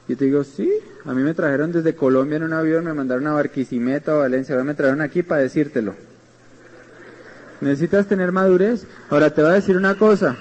[0.07, 0.71] Yo te digo, sí,
[1.03, 4.53] a mí me trajeron desde Colombia en un avión, me mandaron a Barquisimeto, a Valencia,
[4.53, 5.95] ahora me trajeron aquí para decírtelo.
[7.61, 8.85] ¿Necesitas tener madurez?
[9.09, 10.37] Ahora te voy a decir una cosa.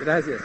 [0.00, 0.40] Gracias.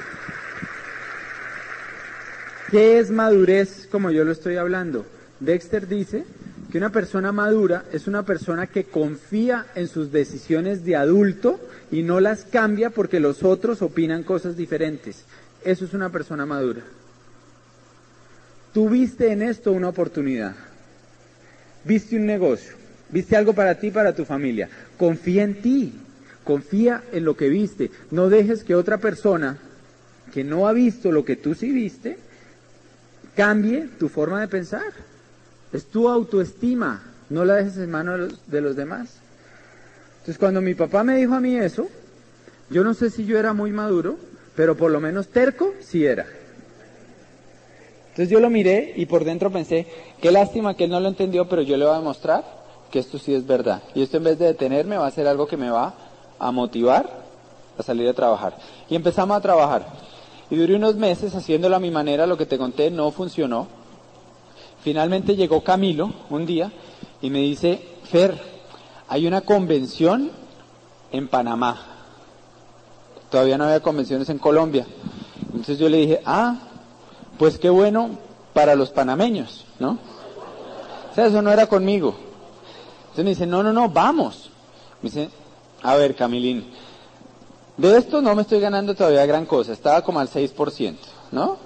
[2.71, 5.05] ¿Qué es madurez como yo lo estoy hablando?
[5.39, 6.25] Dexter dice
[6.71, 11.59] que una persona madura es una persona que confía en sus decisiones de adulto
[11.91, 15.23] y no las cambia porque los otros opinan cosas diferentes.
[15.63, 16.81] Eso es una persona madura.
[18.73, 20.55] Tú viste en esto una oportunidad.
[21.85, 22.73] Viste un negocio.
[23.09, 24.67] Viste algo para ti, para tu familia.
[24.97, 25.93] Confía en ti.
[26.43, 27.91] Confía en lo que viste.
[28.09, 29.57] No dejes que otra persona
[30.33, 32.17] que no ha visto lo que tú sí viste
[33.35, 34.91] cambie tu forma de pensar.
[35.71, 37.03] Es tu autoestima.
[37.29, 39.17] No la dejes en manos de los, demás.
[40.13, 41.89] Entonces cuando mi papá me dijo a mí eso,
[42.69, 44.17] yo no sé si yo era muy maduro,
[44.55, 46.25] pero por lo menos terco sí era.
[48.13, 49.87] Entonces yo lo miré y por dentro pensé,
[50.21, 52.43] qué lástima que él no lo entendió, pero yo le voy a demostrar
[52.91, 53.81] que esto sí es verdad.
[53.95, 55.95] Y esto en vez de detenerme va a ser algo que me va
[56.37, 57.09] a motivar
[57.75, 58.55] a salir a trabajar.
[58.87, 59.87] Y empezamos a trabajar.
[60.51, 63.67] Y duré unos meses haciéndolo a mi manera, lo que te conté no funcionó.
[64.83, 66.71] Finalmente llegó Camilo un día
[67.19, 68.39] y me dice, Fer,
[69.07, 70.29] hay una convención
[71.11, 71.81] en Panamá.
[73.31, 74.85] Todavía no había convenciones en Colombia.
[75.47, 76.57] Entonces yo le dije, ah,
[77.37, 78.11] pues qué bueno
[78.53, 79.97] para los panameños, ¿no?
[81.11, 82.15] O sea, eso no era conmigo.
[83.01, 84.49] Entonces me dice, no, no, no, vamos.
[85.01, 85.29] Me dice,
[85.81, 86.65] a ver, Camilín,
[87.77, 90.95] de esto no me estoy ganando todavía gran cosa, estaba como al 6%,
[91.31, 91.57] ¿no?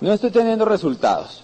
[0.00, 1.42] No estoy teniendo resultados.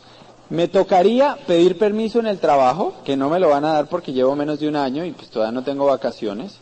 [0.50, 4.12] Me tocaría pedir permiso en el trabajo, que no me lo van a dar porque
[4.12, 6.58] llevo menos de un año y pues todavía no tengo vacaciones.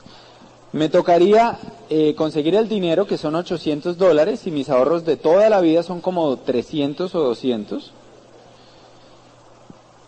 [0.72, 5.48] Me tocaría eh, conseguir el dinero, que son 800 dólares, y mis ahorros de toda
[5.48, 7.92] la vida son como 300 o 200.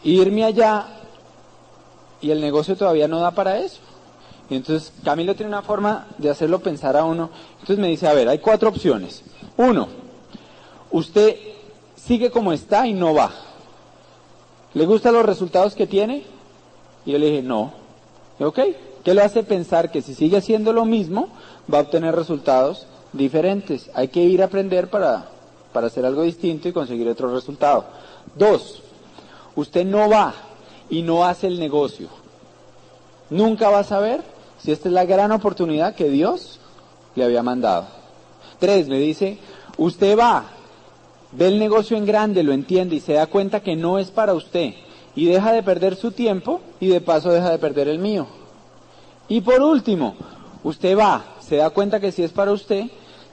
[0.05, 0.87] Irme allá
[2.21, 3.81] y el negocio todavía no da para eso.
[4.51, 7.31] Y entonces Camilo tiene una forma de hacerlo pensar a uno.
[7.61, 9.23] Entonces me dice, a ver, hay cuatro opciones.
[9.57, 9.89] Uno,
[10.91, 11.37] usted
[11.97, 13.31] sigue como está y no va.
[14.75, 16.25] ¿Le gustan los resultados que tiene?
[17.05, 17.73] Y yo le dije, no.
[18.41, 18.59] ok,
[19.09, 21.31] ¿qué le hace pensar que si sigue haciendo lo mismo
[21.73, 23.91] va a obtener resultados diferentes?
[23.95, 25.31] Hay que ir a aprender para,
[25.73, 27.87] para hacer algo distinto y conseguir otro resultado.
[28.35, 28.83] Dos,
[29.57, 30.35] usted no va
[30.91, 32.09] y no hace el negocio.
[33.31, 34.21] Nunca va a saber
[34.59, 36.61] si esta es la gran oportunidad que Dios
[37.15, 37.87] le había mandado.
[38.59, 39.39] Tres, me dice,
[39.79, 40.51] usted va,
[41.33, 44.35] ve el negocio en grande, lo entiende y se da cuenta que no es para
[44.35, 44.75] usted
[45.17, 48.27] y deja de perder su tiempo y de paso deja de perder el mío.
[49.29, 50.15] Y por último,
[50.65, 52.87] usted va, se da cuenta que si es para usted,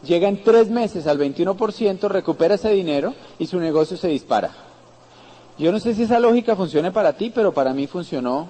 [0.03, 4.51] llega en tres meses al 21%, recupera ese dinero y su negocio se dispara.
[5.57, 8.47] Yo no sé si esa lógica funcione para ti, pero para mí funcionó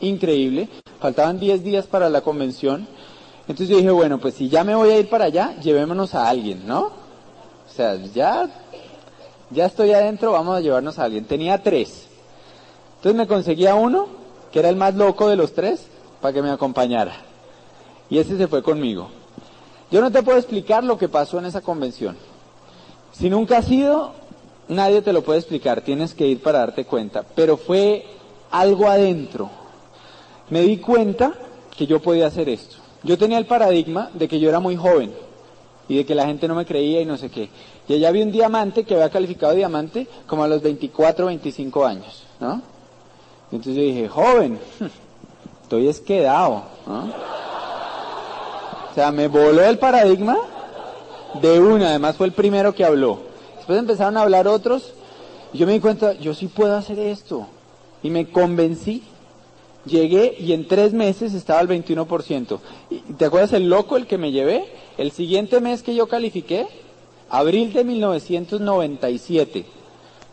[0.00, 0.68] increíble.
[0.98, 2.88] Faltaban 10 días para la convención.
[3.42, 6.28] Entonces yo dije, bueno, pues si ya me voy a ir para allá, llevémonos a
[6.28, 6.84] alguien, ¿no?
[6.84, 8.48] O sea, ya,
[9.50, 11.26] ya estoy adentro, vamos a llevarnos a alguien.
[11.26, 12.06] Tenía tres.
[12.96, 14.06] Entonces me conseguía uno,
[14.52, 15.86] que era el más loco de los tres,
[16.22, 17.16] para que me acompañara.
[18.08, 19.08] Y ese se fue conmigo.
[19.90, 22.16] Yo no te puedo explicar lo que pasó en esa convención.
[23.12, 24.12] Si nunca has ido,
[24.68, 27.24] nadie te lo puede explicar, tienes que ir para darte cuenta.
[27.34, 28.06] Pero fue
[28.50, 29.50] algo adentro.
[30.48, 31.34] Me di cuenta
[31.76, 32.76] que yo podía hacer esto.
[33.02, 35.12] Yo tenía el paradigma de que yo era muy joven
[35.88, 37.50] y de que la gente no me creía y no sé qué.
[37.88, 42.22] Y allá había un diamante que había calificado diamante como a los 24, 25 años,
[42.38, 42.62] ¿no?
[43.50, 44.58] entonces yo dije, joven,
[45.72, 47.04] estoy esquedado, ¿no?
[48.90, 50.36] O sea, me voló el paradigma
[51.40, 53.20] de una, además fue el primero que habló.
[53.56, 54.92] Después empezaron a hablar otros
[55.50, 57.46] y yo me di cuenta, yo sí puedo hacer esto.
[58.02, 59.02] Y me convencí.
[59.86, 62.58] Llegué y en tres meses estaba al 21%.
[63.16, 64.66] ¿Te acuerdas el loco el que me llevé?
[64.98, 66.66] El siguiente mes que yo califiqué,
[67.30, 69.64] abril de 1997,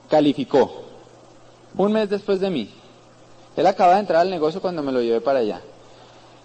[0.09, 0.83] calificó.
[1.77, 2.69] Un mes después de mí.
[3.59, 5.59] Él acaba de entrar al negocio cuando me lo llevé para allá.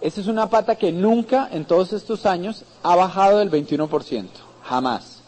[0.01, 4.27] Esa es una pata que nunca en todos estos años ha bajado del 21%,
[4.65, 5.23] jamás.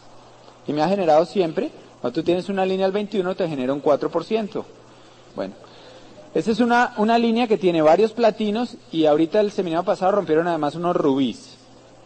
[0.67, 1.71] Y me ha generado siempre,
[2.01, 4.65] cuando tú tienes una línea al 21 te genera un 4%.
[5.37, 5.55] Bueno,
[6.35, 10.49] esa es una, una línea que tiene varios platinos y ahorita el seminario pasado rompieron
[10.49, 11.57] además unos rubíes.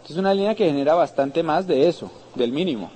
[0.07, 2.91] Es una línea que genera bastante más de eso, del mínimo.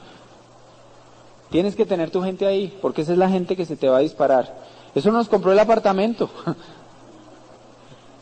[1.49, 3.97] Tienes que tener tu gente ahí, porque esa es la gente que se te va
[3.97, 4.53] a disparar.
[4.95, 6.31] Eso nos compró el apartamento.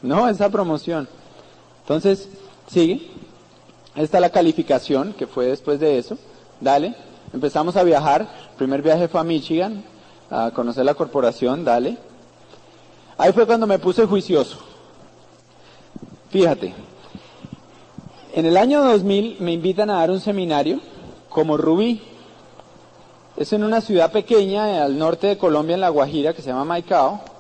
[0.03, 1.09] no, esa promoción.
[1.83, 2.29] Entonces,
[2.67, 3.09] sigue.
[3.95, 6.19] Esta la calificación que fue después de eso.
[6.61, 6.95] Dale.
[7.33, 8.23] Empezamos a viajar.
[8.51, 9.85] El primer viaje fue a Michigan,
[10.31, 11.65] a conocer la corporación.
[11.65, 11.97] Dale.
[13.17, 14.59] Ahí fue cuando me puse juicioso.
[16.31, 16.75] Fíjate.
[18.35, 20.81] En el año 2000 me invitan a dar un seminario
[21.29, 22.03] como Rubí.
[23.37, 26.65] Es en una ciudad pequeña al norte de Colombia, en La Guajira, que se llama
[26.65, 27.32] Maicao.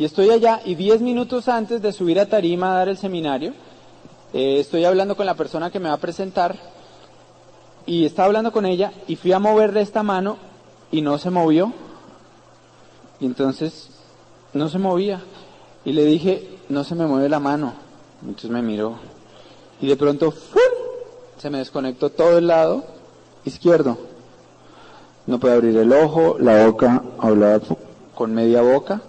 [0.00, 3.52] Y estoy allá y diez minutos antes de subir a Tarima a dar el seminario,
[4.32, 6.56] eh, estoy hablando con la persona que me va a presentar
[7.84, 10.38] y estaba hablando con ella y fui a moverle esta mano
[10.90, 11.74] y no se movió.
[13.20, 13.90] Y entonces
[14.54, 15.20] no se movía.
[15.84, 17.74] Y le dije, no se me mueve la mano.
[18.22, 18.94] Entonces me miró.
[19.82, 20.32] Y de pronto,
[21.36, 22.86] se me desconectó todo el lado
[23.44, 23.98] izquierdo.
[25.26, 27.60] No puede abrir el ojo, la boca hablaba
[28.14, 29.02] con media boca.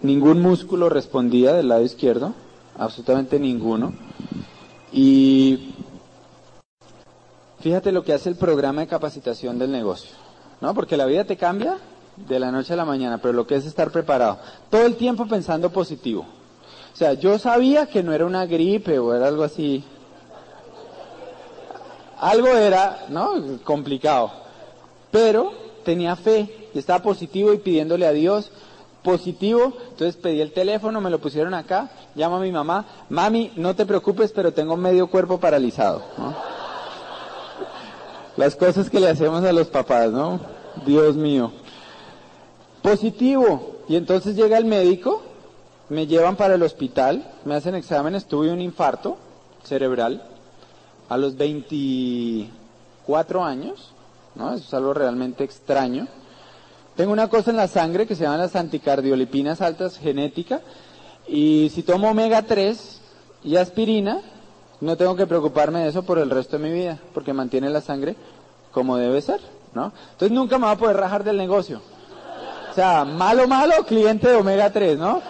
[0.00, 2.32] Ningún músculo respondía del lado izquierdo,
[2.78, 3.94] absolutamente ninguno.
[4.92, 5.74] Y
[7.60, 10.14] fíjate lo que hace el programa de capacitación del negocio,
[10.60, 10.72] ¿no?
[10.72, 11.78] Porque la vida te cambia
[12.16, 14.38] de la noche a la mañana, pero lo que es estar preparado.
[14.70, 16.26] Todo el tiempo pensando positivo.
[16.92, 19.84] O sea, yo sabía que no era una gripe o era algo así.
[22.20, 23.58] Algo era, ¿no?
[23.64, 24.30] Complicado.
[25.10, 25.52] Pero
[25.84, 28.50] tenía fe y estaba positivo y pidiéndole a Dios
[29.08, 33.74] positivo, entonces pedí el teléfono, me lo pusieron acá, llamo a mi mamá, mami, no
[33.74, 36.02] te preocupes, pero tengo medio cuerpo paralizado.
[38.36, 40.38] Las cosas que le hacemos a los papás, ¿no?
[40.84, 41.52] Dios mío.
[42.82, 43.78] Positivo.
[43.88, 45.22] Y entonces llega el médico,
[45.88, 49.16] me llevan para el hospital, me hacen exámenes, tuve un infarto
[49.64, 50.22] cerebral
[51.08, 53.94] a los 24 años,
[54.34, 54.52] ¿no?
[54.52, 56.08] Eso es algo realmente extraño.
[56.98, 60.62] Tengo una cosa en la sangre que se llama las anticardiolipinas altas genética
[61.28, 63.00] y si tomo omega 3
[63.44, 64.20] y aspirina,
[64.80, 67.82] no tengo que preocuparme de eso por el resto de mi vida, porque mantiene la
[67.82, 68.16] sangre
[68.72, 69.40] como debe ser,
[69.74, 69.92] ¿no?
[70.10, 71.82] Entonces nunca me va a poder rajar del negocio.
[72.68, 75.22] O sea, malo, malo, cliente de omega 3, ¿no?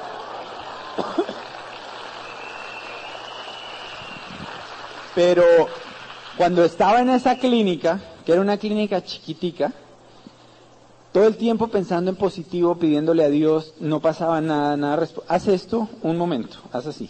[5.14, 5.44] Pero
[6.38, 9.70] cuando estaba en esa clínica, que era una clínica chiquitica,
[11.12, 15.08] todo el tiempo pensando en positivo, pidiéndole a Dios, no pasaba nada, nada.
[15.26, 17.08] Haz esto un momento, haz así.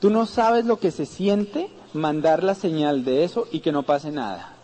[0.00, 3.82] Tú no sabes lo que se siente mandar la señal de eso y que no
[3.84, 4.54] pase nada.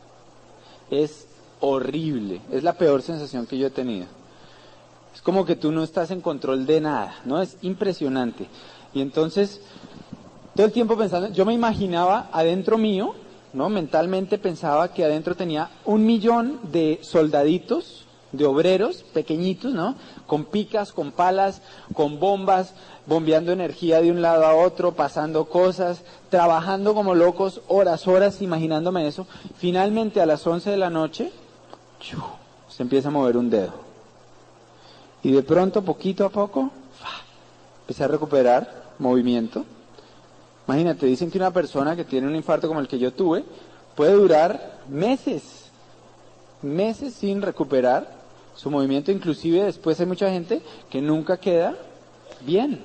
[0.90, 1.26] Es
[1.60, 4.06] horrible, es la peor sensación que yo he tenido.
[5.14, 7.40] Es como que tú no estás en control de nada, ¿no?
[7.40, 8.46] Es impresionante.
[8.94, 9.60] Y entonces,
[10.54, 13.14] todo el tiempo pensando, yo me imaginaba adentro mío,
[13.52, 13.68] ¿no?
[13.68, 18.01] Mentalmente pensaba que adentro tenía un millón de soldaditos,
[18.32, 19.94] de obreros pequeñitos, ¿no?
[20.26, 21.62] Con picas, con palas,
[21.94, 22.72] con bombas,
[23.06, 29.06] bombeando energía de un lado a otro, pasando cosas, trabajando como locos, horas, horas, imaginándome
[29.06, 29.26] eso.
[29.56, 31.30] Finalmente a las 11 de la noche,
[32.68, 33.72] se empieza a mover un dedo.
[35.22, 36.70] Y de pronto, poquito a poco,
[37.82, 39.64] empecé a recuperar movimiento.
[40.66, 43.44] Imagínate, dicen que una persona que tiene un infarto como el que yo tuve
[43.94, 45.70] puede durar meses,
[46.62, 48.21] meses sin recuperar
[48.54, 49.12] su movimiento.
[49.12, 51.74] Inclusive después hay mucha gente que nunca queda
[52.40, 52.82] bien.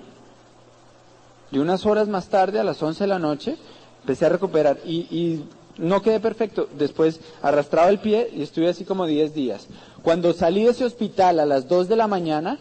[1.52, 3.58] Y unas horas más tarde, a las 11 de la noche,
[4.02, 5.46] empecé a recuperar y, y
[5.78, 6.68] no quedé perfecto.
[6.78, 9.68] Después arrastraba el pie y estuve así como 10 días.
[10.02, 12.60] Cuando salí de ese hospital a las 2 de la mañana,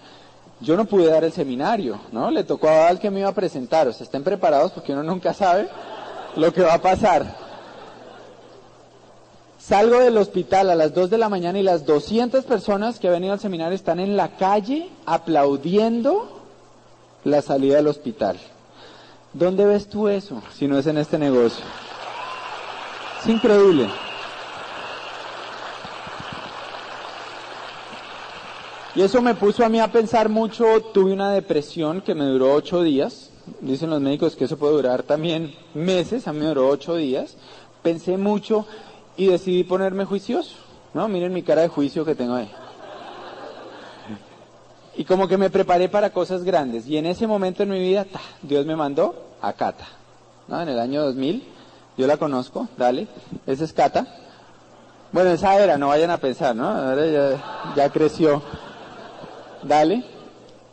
[0.61, 2.31] yo no pude dar el seminario, ¿no?
[2.31, 5.35] Le tocó al que me iba a presentar, o sea, estén preparados porque uno nunca
[5.35, 5.69] sabe
[6.37, 7.46] lo que va a pasar.
[9.67, 13.15] Salgo del hospital a las 2 de la mañana y las 200 personas que han
[13.15, 16.41] venido al seminario están en la calle aplaudiendo
[17.25, 18.39] la salida del hospital.
[19.33, 21.65] ¿Dónde ves tú eso si no es en este negocio?
[23.21, 23.89] Es increíble.
[28.95, 32.55] Y eso me puso a mí a pensar mucho, tuve una depresión que me duró
[32.55, 36.69] ocho días, dicen los médicos que eso puede durar también meses, a mí me duró
[36.69, 37.37] ocho días,
[37.83, 38.65] pensé mucho
[39.17, 40.57] y decidí ponerme juicioso,
[40.95, 41.09] ¿no?
[41.09, 42.51] Miren mi cara de juicio que tengo ahí.
[44.97, 48.07] Y como que me preparé para cosas grandes, y en ese momento en mi vida,
[48.43, 49.87] Dios me mandó a Cata,
[50.49, 50.61] ¿no?
[50.61, 51.43] En el año 2000,
[51.99, 53.07] yo la conozco, dale,
[53.47, 54.07] esa es Cata.
[55.13, 56.69] Bueno, esa era, no vayan a pensar, ¿no?
[56.69, 57.41] Ahora
[57.75, 58.43] ya, creció.
[59.63, 60.05] Dale.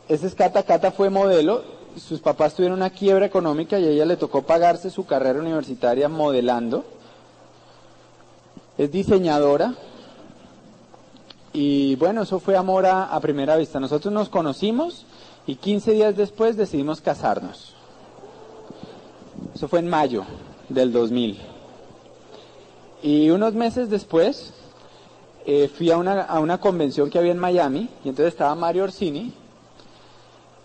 [0.08, 0.64] Ese es Cata.
[0.64, 1.62] Cata fue modelo.
[1.96, 6.08] Sus papás tuvieron una quiebra económica y a ella le tocó pagarse su carrera universitaria
[6.08, 6.84] modelando.
[8.76, 9.74] Es diseñadora.
[11.52, 13.78] Y bueno, eso fue amor a, primera vista.
[13.78, 15.06] Nosotros nos conocimos
[15.46, 17.74] y 15 días después decidimos casarnos.
[19.54, 20.24] Eso fue en mayo
[20.68, 21.38] del 2000.
[23.02, 24.52] Y unos meses después
[25.46, 28.84] eh, fui a una, a una convención que había en Miami y entonces estaba Mario
[28.84, 29.32] Orsini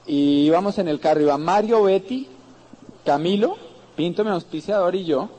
[0.08, 2.28] y íbamos en el carro, iba Mario, Betty,
[3.06, 3.58] Camilo,
[3.96, 5.30] Pinto, mi auspiciador y yo.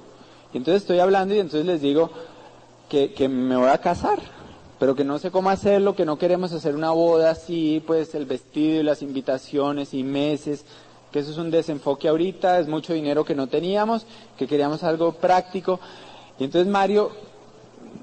[0.52, 2.10] Y entonces estoy hablando y entonces les digo
[2.90, 4.18] que, me voy a casar,
[4.80, 8.26] pero que no sé cómo hacerlo, que no queremos hacer una boda así, pues el
[8.26, 10.64] vestido y las invitaciones y meses,
[11.12, 15.12] que eso es un desenfoque ahorita, es mucho dinero que no teníamos, que queríamos algo
[15.12, 15.78] práctico.
[16.40, 17.12] Y entonces Mario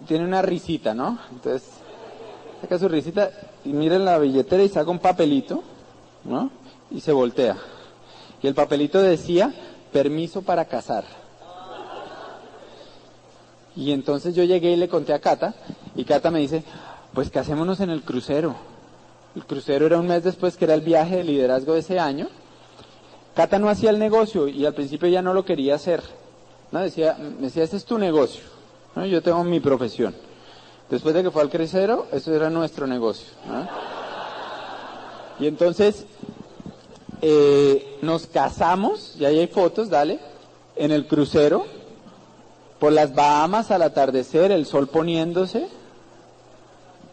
[0.08, 1.19] tiene una risita, ¿no?
[1.34, 1.69] Entonces,
[2.62, 3.30] saca su risita
[3.65, 5.63] y mira en la billetera y saca un papelito,
[6.23, 6.50] ¿no?
[6.91, 7.58] Y se voltea.
[8.41, 9.54] Y el papelito decía,
[9.91, 11.27] permiso para casar.
[13.78, 15.54] Y entonces yo llegué y le conté a Cata,
[15.96, 16.63] y Cata me dice,
[17.13, 18.56] pues casémonos en el crucero.
[19.36, 22.28] El crucero era un mes después que era el viaje de liderazgo de ese año.
[23.36, 26.02] Cata no hacía el negocio y al principio ya no lo quería hacer.
[26.72, 26.80] ¿no?
[26.80, 28.42] Decía, me decía, este es tu negocio.
[28.96, 30.16] Yo tengo mi profesión.
[30.90, 33.28] Después de que fue al crucero, eso era nuestro negocio.
[35.40, 36.08] Y entonces
[37.22, 40.20] eh, nos casamos, y ahí hay fotos, dale,
[40.76, 41.68] en el crucero,
[42.80, 45.68] por las Bahamas al atardecer, el sol poniéndose.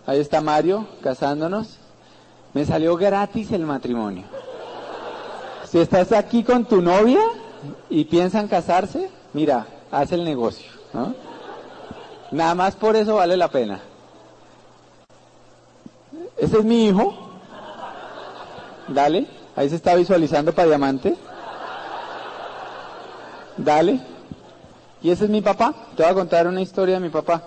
[0.07, 1.79] Ahí está Mario casándonos.
[2.53, 4.25] Me salió gratis el matrimonio.
[5.69, 7.21] Si estás aquí con tu novia
[7.91, 10.71] y piensan casarse, mira, haz el negocio.
[10.93, 11.15] ¿no?
[12.31, 13.81] Nada más por eso vale la pena.
[16.37, 17.15] Ese es mi hijo.
[18.89, 19.27] Dale.
[19.57, 21.17] Ahí se está visualizando para diamante.
[23.57, 24.14] Dale.
[25.05, 25.75] Y ese es mi papá.
[25.95, 27.43] Te voy a contar una historia de mi papá.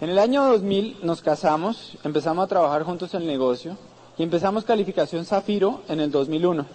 [0.00, 3.76] En el año 2000 nos casamos, empezamos a trabajar juntos en el negocio
[4.16, 6.66] y empezamos calificación Zafiro en el 2001.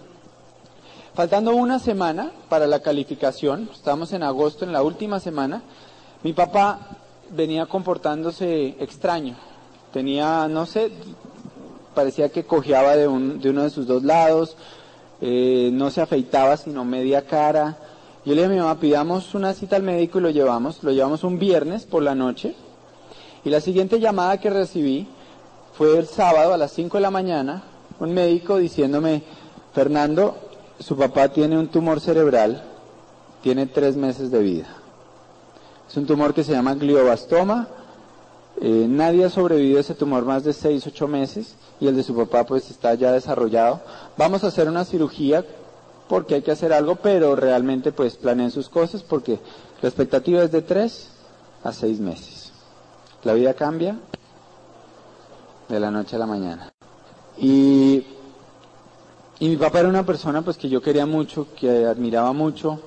[1.12, 5.62] Faltando una semana para la calificación, estamos en agosto, en la última semana,
[6.22, 6.96] mi papá
[7.28, 9.36] venía comportándose extraño.
[9.92, 10.92] Tenía, no sé,
[11.94, 14.56] parecía que cojeaba de uno de sus dos lados,
[15.20, 17.76] eh, no se afeitaba sino media cara.
[18.24, 20.82] Yo le dije a mi mamá, pidamos una cita al médico y lo llevamos.
[20.82, 22.54] Lo llevamos un viernes por la noche,
[23.44, 25.06] Y la siguiente llamada que recibí
[25.74, 27.64] fue el sábado a las 5 de la mañana,
[28.00, 29.22] un médico diciéndome,
[29.74, 30.38] Fernando,
[30.78, 32.62] su papá tiene un tumor cerebral,
[33.42, 34.68] tiene tres meses de vida.
[35.86, 37.68] Es un tumor que se llama glioblastoma.
[38.60, 42.02] Eh, nadie ha sobrevivido a ese tumor más de 6, 8 meses y el de
[42.02, 43.82] su papá pues está ya desarrollado.
[44.16, 45.44] Vamos a hacer una cirugía
[46.08, 49.38] porque hay que hacer algo, pero realmente pues planeen sus cosas porque
[49.80, 51.10] la expectativa es de 3
[51.64, 52.52] a 6 meses.
[53.22, 53.96] La vida cambia
[55.68, 56.72] de la noche a la mañana.
[57.38, 58.04] Y,
[59.38, 62.80] y mi papá era una persona pues que yo quería mucho, que admiraba mucho,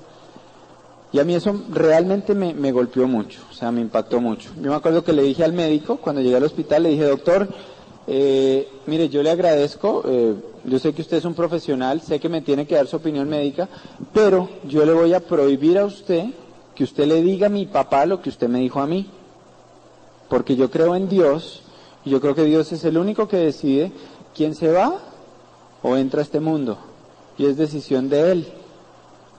[1.12, 4.52] y a mí eso realmente me, me, golpeó mucho, o sea, me impactó mucho.
[4.62, 7.48] Yo me acuerdo que le dije al médico, cuando llegué al hospital, le dije, doctor,
[8.10, 10.34] eh, mire, yo le agradezco, eh,
[10.64, 13.28] yo sé que usted es un profesional, sé que me tiene que dar su opinión
[13.28, 13.68] médica,
[14.14, 16.28] pero yo le voy a prohibir a usted
[16.74, 19.10] que usted le diga a mi papá lo que usted me dijo a mí.
[20.30, 21.64] Porque yo creo en Dios,
[22.06, 23.92] y yo creo que Dios es el único que decide
[24.34, 25.00] quién se va
[25.84, 26.78] o entra a este mundo.
[27.38, 28.48] Y es decisión de Él.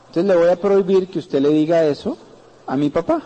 [0.09, 2.19] Entonces le voy a prohibir que usted le diga eso
[2.67, 3.23] a mi papá.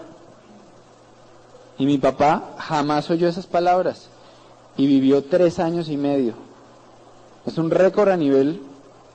[1.79, 4.12] Y mi papá jamás oyó esas palabras
[4.77, 6.35] y vivió tres años y medio.
[7.47, 8.61] Es un récord a nivel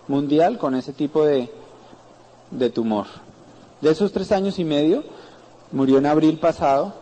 [0.08, 1.50] mundial con ese tipo de,
[2.52, 3.08] de tumor.
[3.82, 5.04] De esos tres años y medio,
[5.72, 6.94] murió en abril pasado,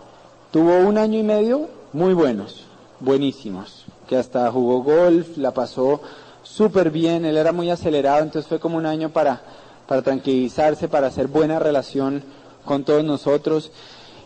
[0.52, 2.66] tuvo un año y medio muy buenos,
[3.00, 6.02] buenísimos, que hasta jugó golf, la pasó
[6.44, 9.42] súper bien, él era muy acelerado, entonces fue como un año para
[9.88, 12.24] para tranquilizarse, para hacer buena relación
[12.64, 13.72] con todos nosotros.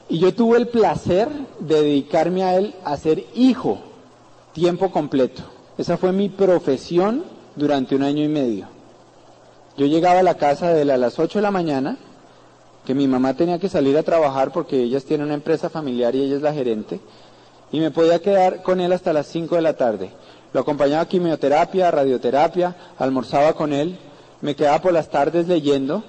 [0.07, 3.79] Y yo tuve el placer de dedicarme a él a ser hijo
[4.53, 5.43] tiempo completo.
[5.77, 7.23] Esa fue mi profesión
[7.55, 8.67] durante un año y medio.
[9.77, 11.97] Yo llegaba a la casa de las 8 de la mañana,
[12.85, 16.23] que mi mamá tenía que salir a trabajar porque ellas tienen una empresa familiar y
[16.23, 16.99] ella es la gerente,
[17.71, 20.11] y me podía quedar con él hasta las 5 de la tarde.
[20.51, 23.97] Lo acompañaba a quimioterapia, radioterapia, almorzaba con él,
[24.41, 26.03] me quedaba por las tardes leyendo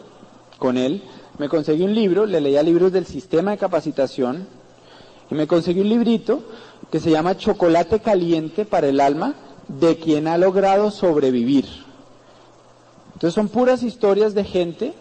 [0.59, 1.03] con él,
[1.39, 4.47] me conseguí un libro, le leía libros del sistema de capacitación
[5.31, 6.43] y me conseguí un librito
[6.91, 9.35] que se llama Chocolate Caliente para el Alma
[9.69, 11.67] de quien ha logrado sobrevivir.
[13.15, 14.95] Entonces son puras historias de gente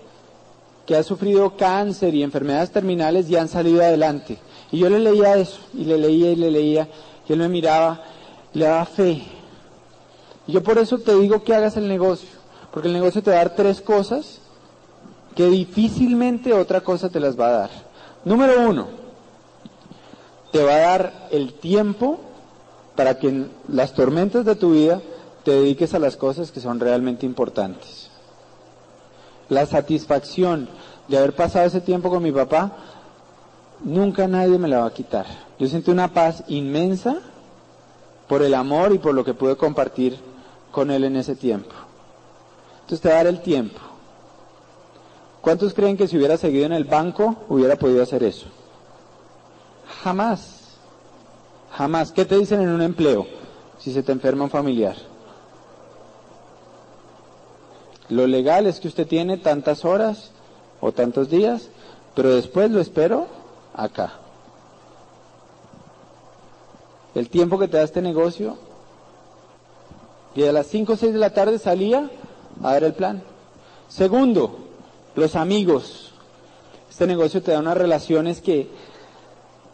[0.86, 4.40] que ha sufrido cáncer y enfermedades terminales y han salido adelante.
[4.72, 6.90] Y yo le leía eso, y le leía y le leía,
[7.28, 8.04] y él me miraba,
[8.54, 9.24] y le daba fe.
[10.48, 12.30] Y yo por eso te digo que hagas el negocio.
[12.72, 14.40] Porque el negocio te va a dar tres cosas
[15.36, 17.70] que difícilmente otra cosa te las va a dar.
[18.26, 18.88] Número uno,
[20.52, 22.20] te va a dar el tiempo
[22.96, 25.02] para que en las tormentas de tu vida
[25.44, 28.10] te dediques a las cosas que son realmente importantes.
[29.48, 30.70] La satisfacción
[31.08, 32.72] de haber pasado ese tiempo con mi papá,
[33.84, 35.26] nunca nadie me la va a quitar.
[35.58, 37.18] Yo siento una paz inmensa
[38.28, 40.20] por el amor y por lo que pude compartir
[40.72, 41.74] con él en ese tiempo.
[42.82, 43.80] Entonces te va a dar el tiempo.
[45.42, 48.48] ¿Cuántos creen que si hubiera seguido en el banco hubiera podido hacer eso?
[50.04, 50.78] Jamás.
[51.72, 52.12] Jamás.
[52.12, 53.28] ¿Qué te dicen en un empleo
[53.80, 54.96] si se te enferma un familiar?
[58.10, 60.32] Lo legal es que usted tiene tantas horas
[60.82, 61.70] o tantos días,
[62.16, 63.28] pero después lo espero
[63.74, 64.14] acá.
[67.14, 68.58] El tiempo que te da este negocio,
[70.36, 72.10] y a las 5 o 6 de la tarde salía
[72.64, 73.22] a ver el plan.
[73.90, 74.58] Segundo,
[75.16, 76.14] los amigos.
[76.90, 78.70] Este negocio te da unas relaciones que,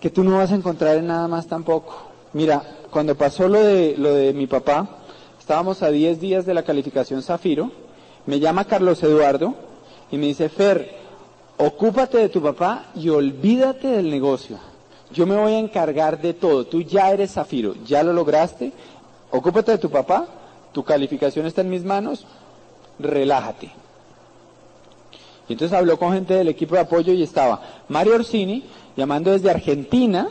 [0.06, 1.96] que tú no vas a encontrar en nada más tampoco.
[2.34, 4.88] Mira, cuando pasó lo de, lo de mi papá,
[5.40, 7.72] estábamos a 10 días de la calificación Zafiro,
[8.28, 9.56] me llama Carlos Eduardo
[10.12, 10.96] y me dice, Fer,
[11.58, 14.60] ocúpate de tu papá y olvídate del negocio.
[15.12, 16.68] Yo me voy a encargar de todo.
[16.68, 18.74] Tú ya eres Zafiro, ya lo lograste.
[19.32, 20.28] Ocúpate de tu papá,
[20.72, 22.28] tu calificación está en mis manos,
[23.00, 23.72] relájate.
[25.50, 28.66] Y entonces habló con gente del equipo de apoyo y estaba Mario Orsini
[28.96, 30.30] llamando desde Argentina,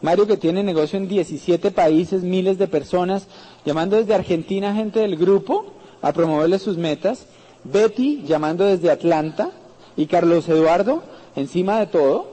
[0.00, 3.26] Mario que tiene negocio en 17 países, miles de personas,
[3.64, 5.64] llamando desde Argentina gente del grupo
[6.02, 7.26] a promoverle sus metas,
[7.64, 9.50] Betty llamando desde Atlanta
[9.96, 11.02] y Carlos Eduardo
[11.34, 12.26] encima de todo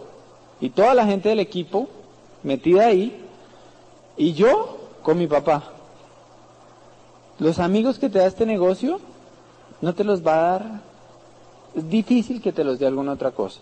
[0.60, 1.88] y toda la gente del equipo
[2.44, 3.26] metida ahí
[4.18, 5.64] y yo con mi papá.
[7.40, 9.00] Los amigos que te da este negocio
[9.82, 10.82] no te los va a dar,
[11.76, 13.62] es difícil que te los dé alguna otra cosa.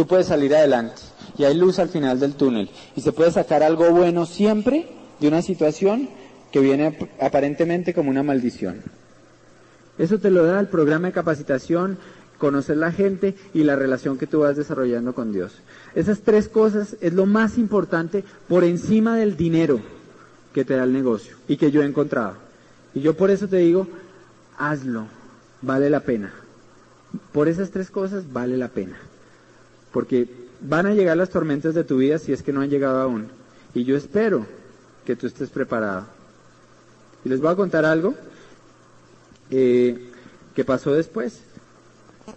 [0.00, 1.02] Tú puedes salir adelante
[1.36, 4.88] y hay luz al final del túnel y se puede sacar algo bueno siempre
[5.20, 6.08] de una situación
[6.50, 8.80] que viene aparentemente como una maldición.
[9.98, 11.98] Eso te lo da el programa de capacitación
[12.38, 15.52] conocer la gente y la relación que tú vas desarrollando con Dios.
[15.94, 19.82] Esas tres cosas es lo más importante por encima del dinero
[20.54, 22.36] que te da el negocio y que yo he encontrado.
[22.94, 23.86] Y yo por eso te digo,
[24.56, 25.08] hazlo,
[25.60, 26.32] vale la pena.
[27.32, 28.96] Por esas tres cosas vale la pena.
[29.92, 30.28] Porque
[30.60, 33.28] van a llegar las tormentas de tu vida si es que no han llegado aún.
[33.74, 34.46] Y yo espero
[35.04, 36.06] que tú estés preparado.
[37.24, 38.14] Y les voy a contar algo
[39.50, 40.10] eh,
[40.54, 41.40] que pasó después.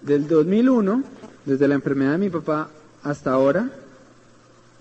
[0.01, 1.03] Del 2001,
[1.45, 2.69] desde la enfermedad de mi papá
[3.03, 3.69] hasta ahora,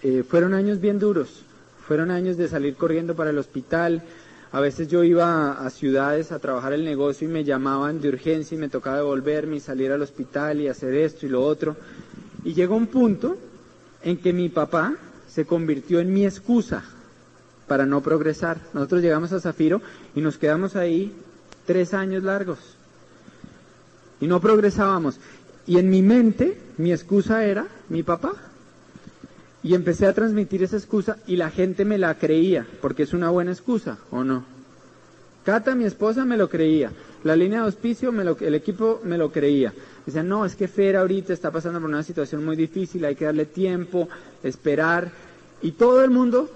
[0.02, 1.42] eh, fueron años bien duros.
[1.86, 4.02] Fueron años de salir corriendo para el hospital.
[4.52, 8.54] A veces yo iba a, ciudades a trabajar el negocio y me llamaban de urgencia
[8.54, 11.76] y me tocaba devolverme y salir al hospital y hacer esto y lo otro.
[12.44, 13.36] Y llegó un punto
[14.02, 14.94] en que mi papá
[15.28, 16.82] se convirtió en mi excusa
[17.66, 18.58] para no progresar.
[18.74, 19.80] Nosotros llegamos a Zafiro
[20.14, 21.12] y nos quedamos ahí
[21.66, 22.58] tres años largos.
[24.20, 25.18] Y no progresábamos.
[25.66, 28.32] Y en mi mente, mi excusa era mi papá.
[29.62, 33.30] Y empecé a transmitir esa excusa y la gente me la creía, porque es una
[33.30, 34.44] buena excusa, ¿o no?
[35.44, 36.92] Cata, mi esposa, me lo creía.
[37.22, 39.72] La línea de auspicio, me lo, el equipo me lo creía.
[40.06, 43.24] Decían, no, es que Fer ahorita está pasando por una situación muy difícil, hay que
[43.24, 44.08] darle tiempo,
[44.42, 45.10] esperar.
[45.62, 46.50] Y todo el mundo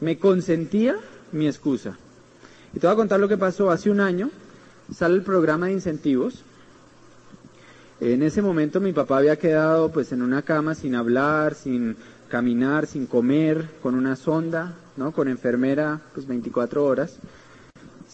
[0.00, 0.96] me consentía
[1.32, 1.96] mi excusa.
[2.74, 4.30] Y te voy a contar lo que pasó hace un año.
[4.92, 6.42] Sale el programa de incentivos.
[8.00, 11.96] En ese momento mi papá había quedado pues en una cama sin hablar, sin
[12.28, 15.12] caminar, sin comer, con una sonda, ¿no?
[15.12, 17.18] Con enfermera pues 24 horas.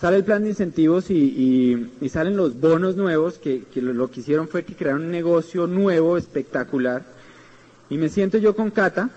[0.04, 4.48] Sale el plan de incentivos y, salen los bonos nuevos que, que lo, que hicieron
[4.48, 7.06] fue que crearon un negocio nuevo, espectacular.
[7.88, 9.08] Y me siento yo con Cata,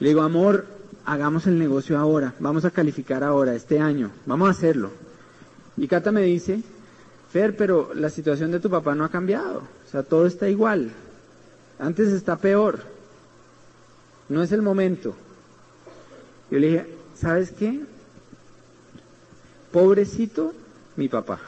[0.00, 0.66] le digo, amor,
[1.04, 4.90] hagamos el negocio ahora, vamos a calificar ahora, este año, vamos a hacerlo.
[5.76, 6.64] Y Cata me dice,
[7.30, 10.90] Fer, pero la situación de tu papá no ha cambiado, o sea, todo está igual,
[11.78, 12.80] antes está peor,
[14.28, 15.14] no es el momento.
[16.50, 17.82] Yo le dije, ¿sabes qué?
[19.78, 20.54] Pobrecito
[20.96, 21.38] mi papá,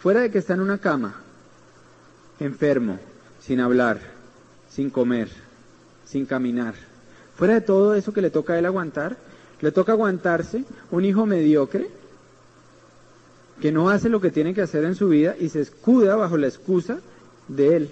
[0.00, 1.14] fuera de que está en una cama,
[2.38, 2.98] enfermo,
[3.40, 3.98] sin hablar,
[4.68, 5.30] sin comer,
[6.04, 6.74] sin caminar
[7.34, 9.16] Fuera de todo eso que le toca a él aguantar,
[9.62, 11.88] le toca aguantarse un hijo mediocre
[13.62, 16.36] que no hace lo que tiene que hacer en su vida y se escuda bajo
[16.36, 16.98] la excusa
[17.48, 17.90] de él.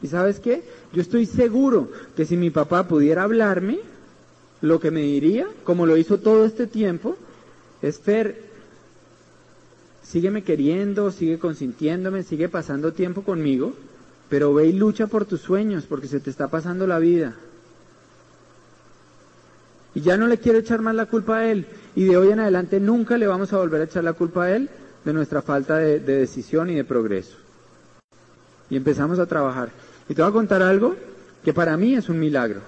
[0.00, 0.64] ¿Y sabes qué?
[0.94, 3.78] Yo estoy seguro que si mi papá pudiera hablarme,
[4.62, 7.18] lo que me diría, como lo hizo todo este tiempo,
[7.84, 8.40] es Fer,
[10.02, 13.74] sígueme queriendo, sigue consintiéndome, sigue pasando tiempo conmigo,
[14.30, 17.34] pero ve y lucha por tus sueños, porque se te está pasando la vida.
[19.94, 21.66] Y ya no le quiero echar más la culpa a él.
[21.94, 24.56] Y de hoy en adelante nunca le vamos a volver a echar la culpa a
[24.56, 24.70] él
[25.04, 27.36] de nuestra falta de, decisión y de progreso.
[28.70, 29.68] Y empezamos a trabajar.
[30.08, 30.96] Y te voy a contar algo
[31.44, 32.60] que para mí es un milagro.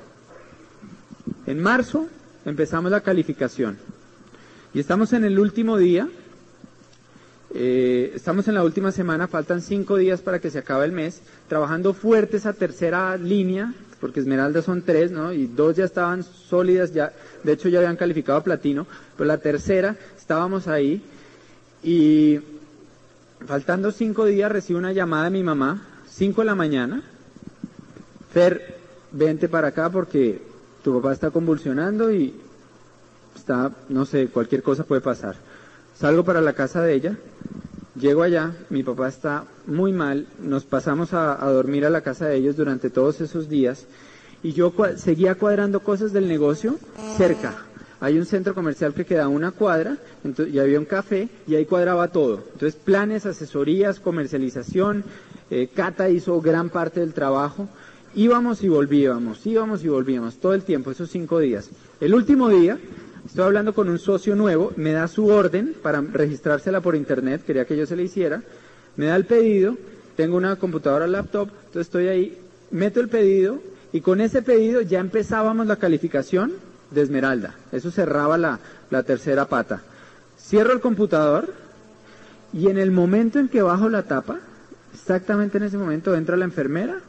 [1.47, 2.07] En marzo
[2.45, 3.79] empezamos la calificación.
[4.77, 6.07] Y estamos en el último día.
[7.55, 11.23] Eh, estamos en la última semana, faltan cinco días para que se acabe el mes,
[11.49, 13.73] trabajando fuerte esa tercera línea
[14.03, 15.33] porque Esmeralda son tres, ¿no?
[15.33, 19.39] Y dos ya estaban sólidas, ya, de hecho ya habían calificado a platino, pero la
[19.39, 21.01] tercera estábamos ahí
[21.83, 22.41] y
[23.47, 27.03] faltando cinco días recibo una llamada de mi mamá, cinco de la mañana,
[28.31, 28.77] Fer,
[29.11, 30.43] vente para acá porque
[30.85, 32.35] tu papá está convulsionando y
[33.37, 35.37] está, no sé, cualquier cosa puede pasar.
[35.95, 37.17] Salgo para la casa de ella,
[37.99, 42.37] Llego allá, mi papá está muy mal, nos pasamos a, dormir a la casa de
[42.37, 43.87] ellos durante todos esos días
[44.43, 46.79] y yo seguía cuadrando cosas del negocio
[47.17, 47.55] cerca.
[47.99, 49.97] Hay un centro comercial que queda una cuadra
[50.53, 52.43] y había un café y ahí cuadraba todo.
[52.53, 55.03] Entonces planes, asesorías, comercialización,
[55.51, 57.67] eh, Cata hizo gran parte del trabajo.
[58.15, 61.71] Íbamos y volvíamos, íbamos y volvíamos todo el tiempo, esos cinco días.
[61.99, 62.79] El último día
[63.27, 67.65] Estoy hablando con un socio nuevo, me da su orden para registrársela por internet, quería
[67.65, 68.43] que yo se la hiciera,
[68.97, 69.77] me da el pedido,
[70.15, 72.39] tengo una computadora laptop, entonces estoy ahí,
[72.71, 73.59] meto el pedido
[73.93, 76.53] y con ese pedido ya empezábamos la calificación
[76.93, 77.57] de Esmeralda.
[77.73, 78.61] Eso cerraba la,
[78.91, 79.83] la tercera pata.
[80.39, 81.53] Cierro el computador
[82.53, 84.39] y en el momento en que bajo la tapa,
[84.95, 87.01] exactamente en ese momento entra la enfermera,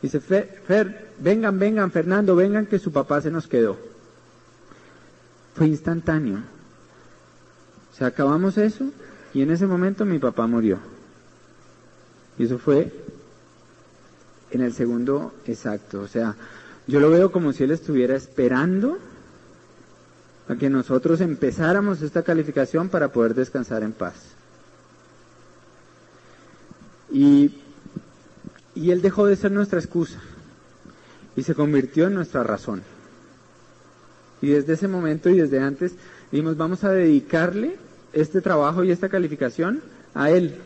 [0.00, 3.95] dice, Fer, vengan, vengan, Fernando, vengan que su papá se nos quedó.
[5.56, 6.40] Fue instantáneo.
[7.92, 8.90] O sea, acabamos eso
[9.32, 10.78] y en ese momento mi papá murió.
[12.38, 12.92] Y eso fue
[14.50, 16.02] en el segundo exacto.
[16.02, 16.36] O sea,
[16.86, 18.98] yo lo veo como si él estuviera esperando
[20.48, 24.14] a que nosotros empezáramos esta calificación para poder descansar en paz.
[27.10, 27.62] Y,
[28.74, 30.20] y él dejó de ser nuestra excusa
[31.34, 32.82] y se convirtió en nuestra razón.
[34.42, 35.94] Y desde ese momento y desde antes
[36.30, 37.76] dijimos, vamos a dedicarle
[38.12, 39.82] este trabajo y esta calificación
[40.14, 40.56] a él.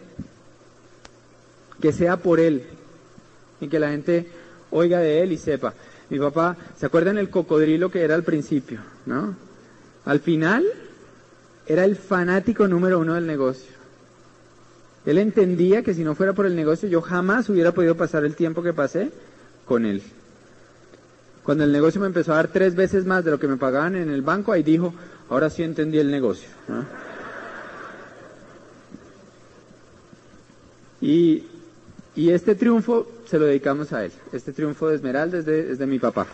[1.80, 2.64] Que sea por él.
[3.60, 4.26] Y que la gente
[4.70, 5.74] oiga de él y sepa.
[6.08, 8.80] Mi papá, ¿se acuerdan el cocodrilo que era al principio?
[9.06, 9.36] ¿No?
[10.04, 10.64] Al final
[11.66, 13.72] era el fanático número uno del negocio.
[15.06, 18.34] Él entendía que si no fuera por el negocio yo jamás hubiera podido pasar el
[18.34, 19.10] tiempo que pasé
[19.64, 20.02] con él.
[21.44, 23.96] Cuando el negocio me empezó a dar tres veces más de lo que me pagaban
[23.96, 24.92] en el banco, ahí dijo,
[25.28, 26.48] ahora sí entendí el negocio.
[31.00, 31.46] Y,
[32.14, 34.12] y, este triunfo se lo dedicamos a él.
[34.32, 36.26] Este triunfo de Esmeralda es de, es de mi papá.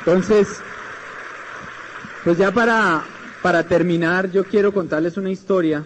[0.00, 0.60] Entonces,
[2.24, 3.04] pues ya para,
[3.42, 5.84] para terminar, yo quiero contarles una historia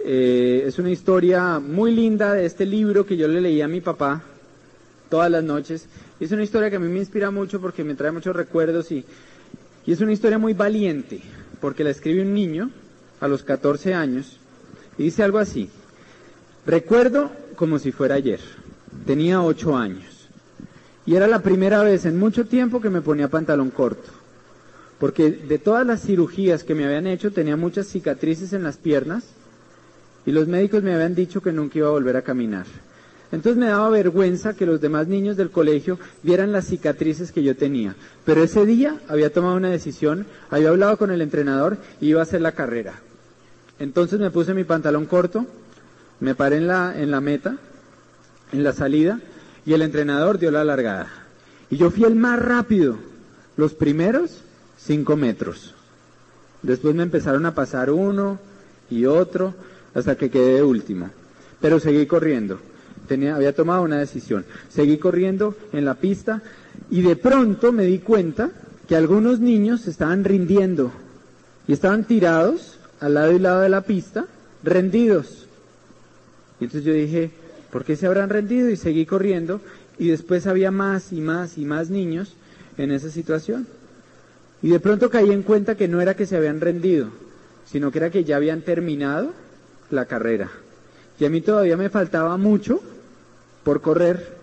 [0.00, 3.80] eh, es una historia muy linda de este libro que yo le leí a mi
[3.80, 4.22] papá
[5.08, 5.86] todas las noches.
[6.20, 9.04] Es una historia que a mí me inspira mucho porque me trae muchos recuerdos y,
[9.86, 11.20] y es una historia muy valiente
[11.60, 12.70] porque la escribe un niño
[13.20, 14.38] a los 14 años
[14.96, 15.68] y dice algo así.
[16.66, 18.40] Recuerdo como si fuera ayer.
[19.06, 20.28] Tenía 8 años
[21.06, 24.10] y era la primera vez en mucho tiempo que me ponía pantalón corto.
[24.98, 29.24] Porque de todas las cirugías que me habían hecho tenía muchas cicatrices en las piernas
[30.26, 32.66] y los médicos me habían dicho que nunca iba a volver a caminar.
[33.30, 37.56] Entonces me daba vergüenza que los demás niños del colegio vieran las cicatrices que yo
[37.56, 37.94] tenía.
[38.24, 42.22] Pero ese día había tomado una decisión, había hablado con el entrenador y iba a
[42.22, 42.94] hacer la carrera.
[43.78, 45.46] Entonces me puse mi pantalón corto,
[46.20, 47.58] me paré en la, en la meta,
[48.52, 49.20] en la salida,
[49.66, 51.08] y el entrenador dio la largada.
[51.70, 52.96] Y yo fui el más rápido,
[53.56, 54.42] los primeros
[54.78, 55.74] cinco metros.
[56.62, 58.38] Después me empezaron a pasar uno
[58.90, 59.54] y otro,
[59.94, 61.10] hasta que quedé último.
[61.60, 62.58] Pero seguí corriendo.
[63.06, 64.44] Tenía, había tomado una decisión.
[64.68, 66.42] Seguí corriendo en la pista
[66.90, 68.50] y de pronto me di cuenta
[68.88, 70.92] que algunos niños estaban rindiendo
[71.66, 74.26] y estaban tirados al lado y lado de la pista,
[74.62, 75.46] rendidos.
[76.60, 77.30] Y entonces yo dije,
[77.70, 78.70] ¿por qué se habrán rendido?
[78.70, 79.60] Y seguí corriendo
[79.98, 82.34] y después había más y más y más niños
[82.76, 83.66] en esa situación.
[84.62, 87.08] Y de pronto caí en cuenta que no era que se habían rendido,
[87.66, 89.32] sino que era que ya habían terminado
[89.90, 90.50] la carrera.
[91.18, 92.80] Y a mí todavía me faltaba mucho
[93.64, 94.36] por correr.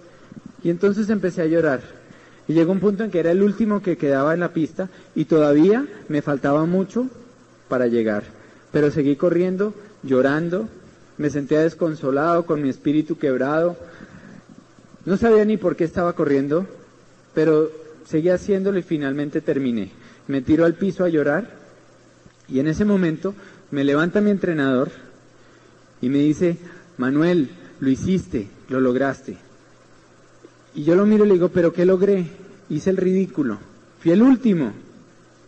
[0.64, 1.82] Y entonces empecé a llorar.
[2.48, 5.26] Y llegó un punto en que era el último que quedaba en la pista y
[5.26, 7.08] todavía me faltaba mucho
[7.70, 8.24] para llegar.
[8.72, 9.74] Pero seguí corriendo,
[10.04, 10.68] llorando,
[11.18, 13.78] me sentía desconsolado, con mi espíritu quebrado.
[15.06, 16.68] No sabía ni por qué estaba corriendo,
[17.34, 17.72] pero
[18.06, 19.92] seguí haciéndolo y finalmente terminé.
[20.28, 21.50] Me tiro al piso a llorar
[22.48, 23.34] y en ese momento
[23.72, 24.92] me levanta mi entrenador
[26.06, 26.56] y me dice,
[27.00, 27.50] Manuel,
[27.80, 29.38] lo hiciste, lo lograste.
[30.76, 32.28] Y yo lo miro y le digo, pero ¿qué logré?
[32.70, 33.58] Hice el ridículo.
[34.02, 34.72] Fui el último.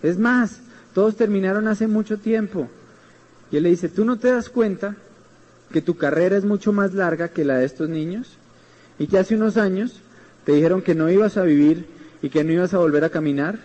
[0.01, 0.62] Es más,
[0.95, 2.68] todos terminaron hace mucho tiempo.
[3.51, 4.95] Y él le dice, ¿tú no te das cuenta
[5.72, 8.28] que tu carrera es mucho más larga que la de estos niños?
[8.97, 10.01] Y que hace unos años
[10.43, 11.86] te dijeron que no ibas a vivir
[12.24, 13.60] y que no ibas a volver a caminar.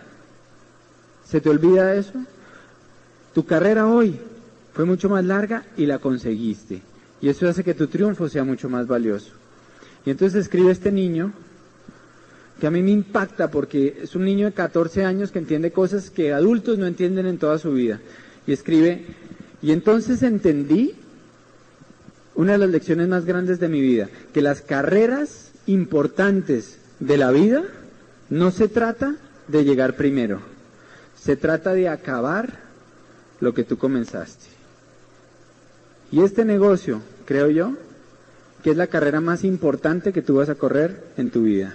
[1.25, 2.23] ¿Se te olvida eso?
[3.33, 4.19] Tu carrera hoy
[4.73, 6.81] fue mucho más larga y la conseguiste.
[7.21, 9.31] Y eso hace que tu triunfo sea mucho más valioso.
[10.05, 11.31] Y entonces escribe este niño,
[12.59, 16.09] que a mí me impacta porque es un niño de 14 años que entiende cosas
[16.09, 18.01] que adultos no entienden en toda su vida.
[18.45, 19.05] Y escribe,
[19.61, 20.95] y entonces entendí
[22.35, 27.31] una de las lecciones más grandes de mi vida, que las carreras importantes de la
[27.31, 27.63] vida
[28.29, 29.15] no se trata
[29.47, 30.41] de llegar primero,
[31.15, 32.59] se trata de acabar
[33.39, 34.52] lo que tú comenzaste.
[36.13, 37.73] Y este negocio, creo yo,
[38.63, 41.73] que es la carrera más importante que tú vas a correr en tu vida.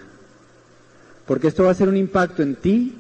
[1.26, 2.94] Porque esto va a ser un impacto en ti,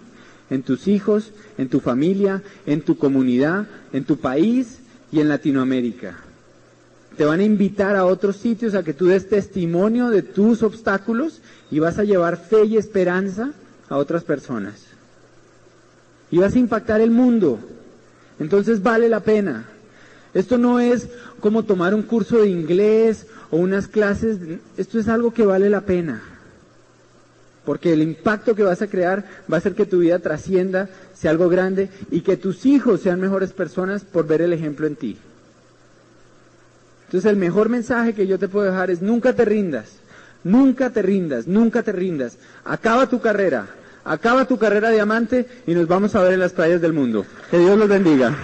[0.50, 4.80] en tus hijos, en tu familia, en tu comunidad, en tu país
[5.12, 6.16] y en Latinoamérica.
[7.16, 11.40] Te van a invitar a otros sitios a que tú des testimonio de tus obstáculos
[11.70, 13.52] y vas a llevar fe y esperanza
[13.88, 14.86] a otras personas.
[16.32, 17.60] Y vas a impactar el mundo.
[18.40, 19.66] Entonces vale la pena.
[20.34, 21.08] Esto no es
[21.40, 24.38] como tomar un curso de inglés o unas clases,
[24.76, 26.22] esto es algo que vale la pena.
[27.64, 31.30] Porque el impacto que vas a crear va a hacer que tu vida trascienda, sea
[31.30, 35.18] algo grande y que tus hijos sean mejores personas por ver el ejemplo en ti.
[37.06, 39.96] Entonces el mejor mensaje que yo te puedo dejar es nunca te rindas,
[40.44, 42.36] nunca te rindas, nunca te rindas.
[42.64, 43.66] Acaba tu carrera,
[44.04, 47.24] acaba tu carrera diamante y nos vamos a ver en las playas del mundo.
[47.50, 48.34] Que Dios los bendiga.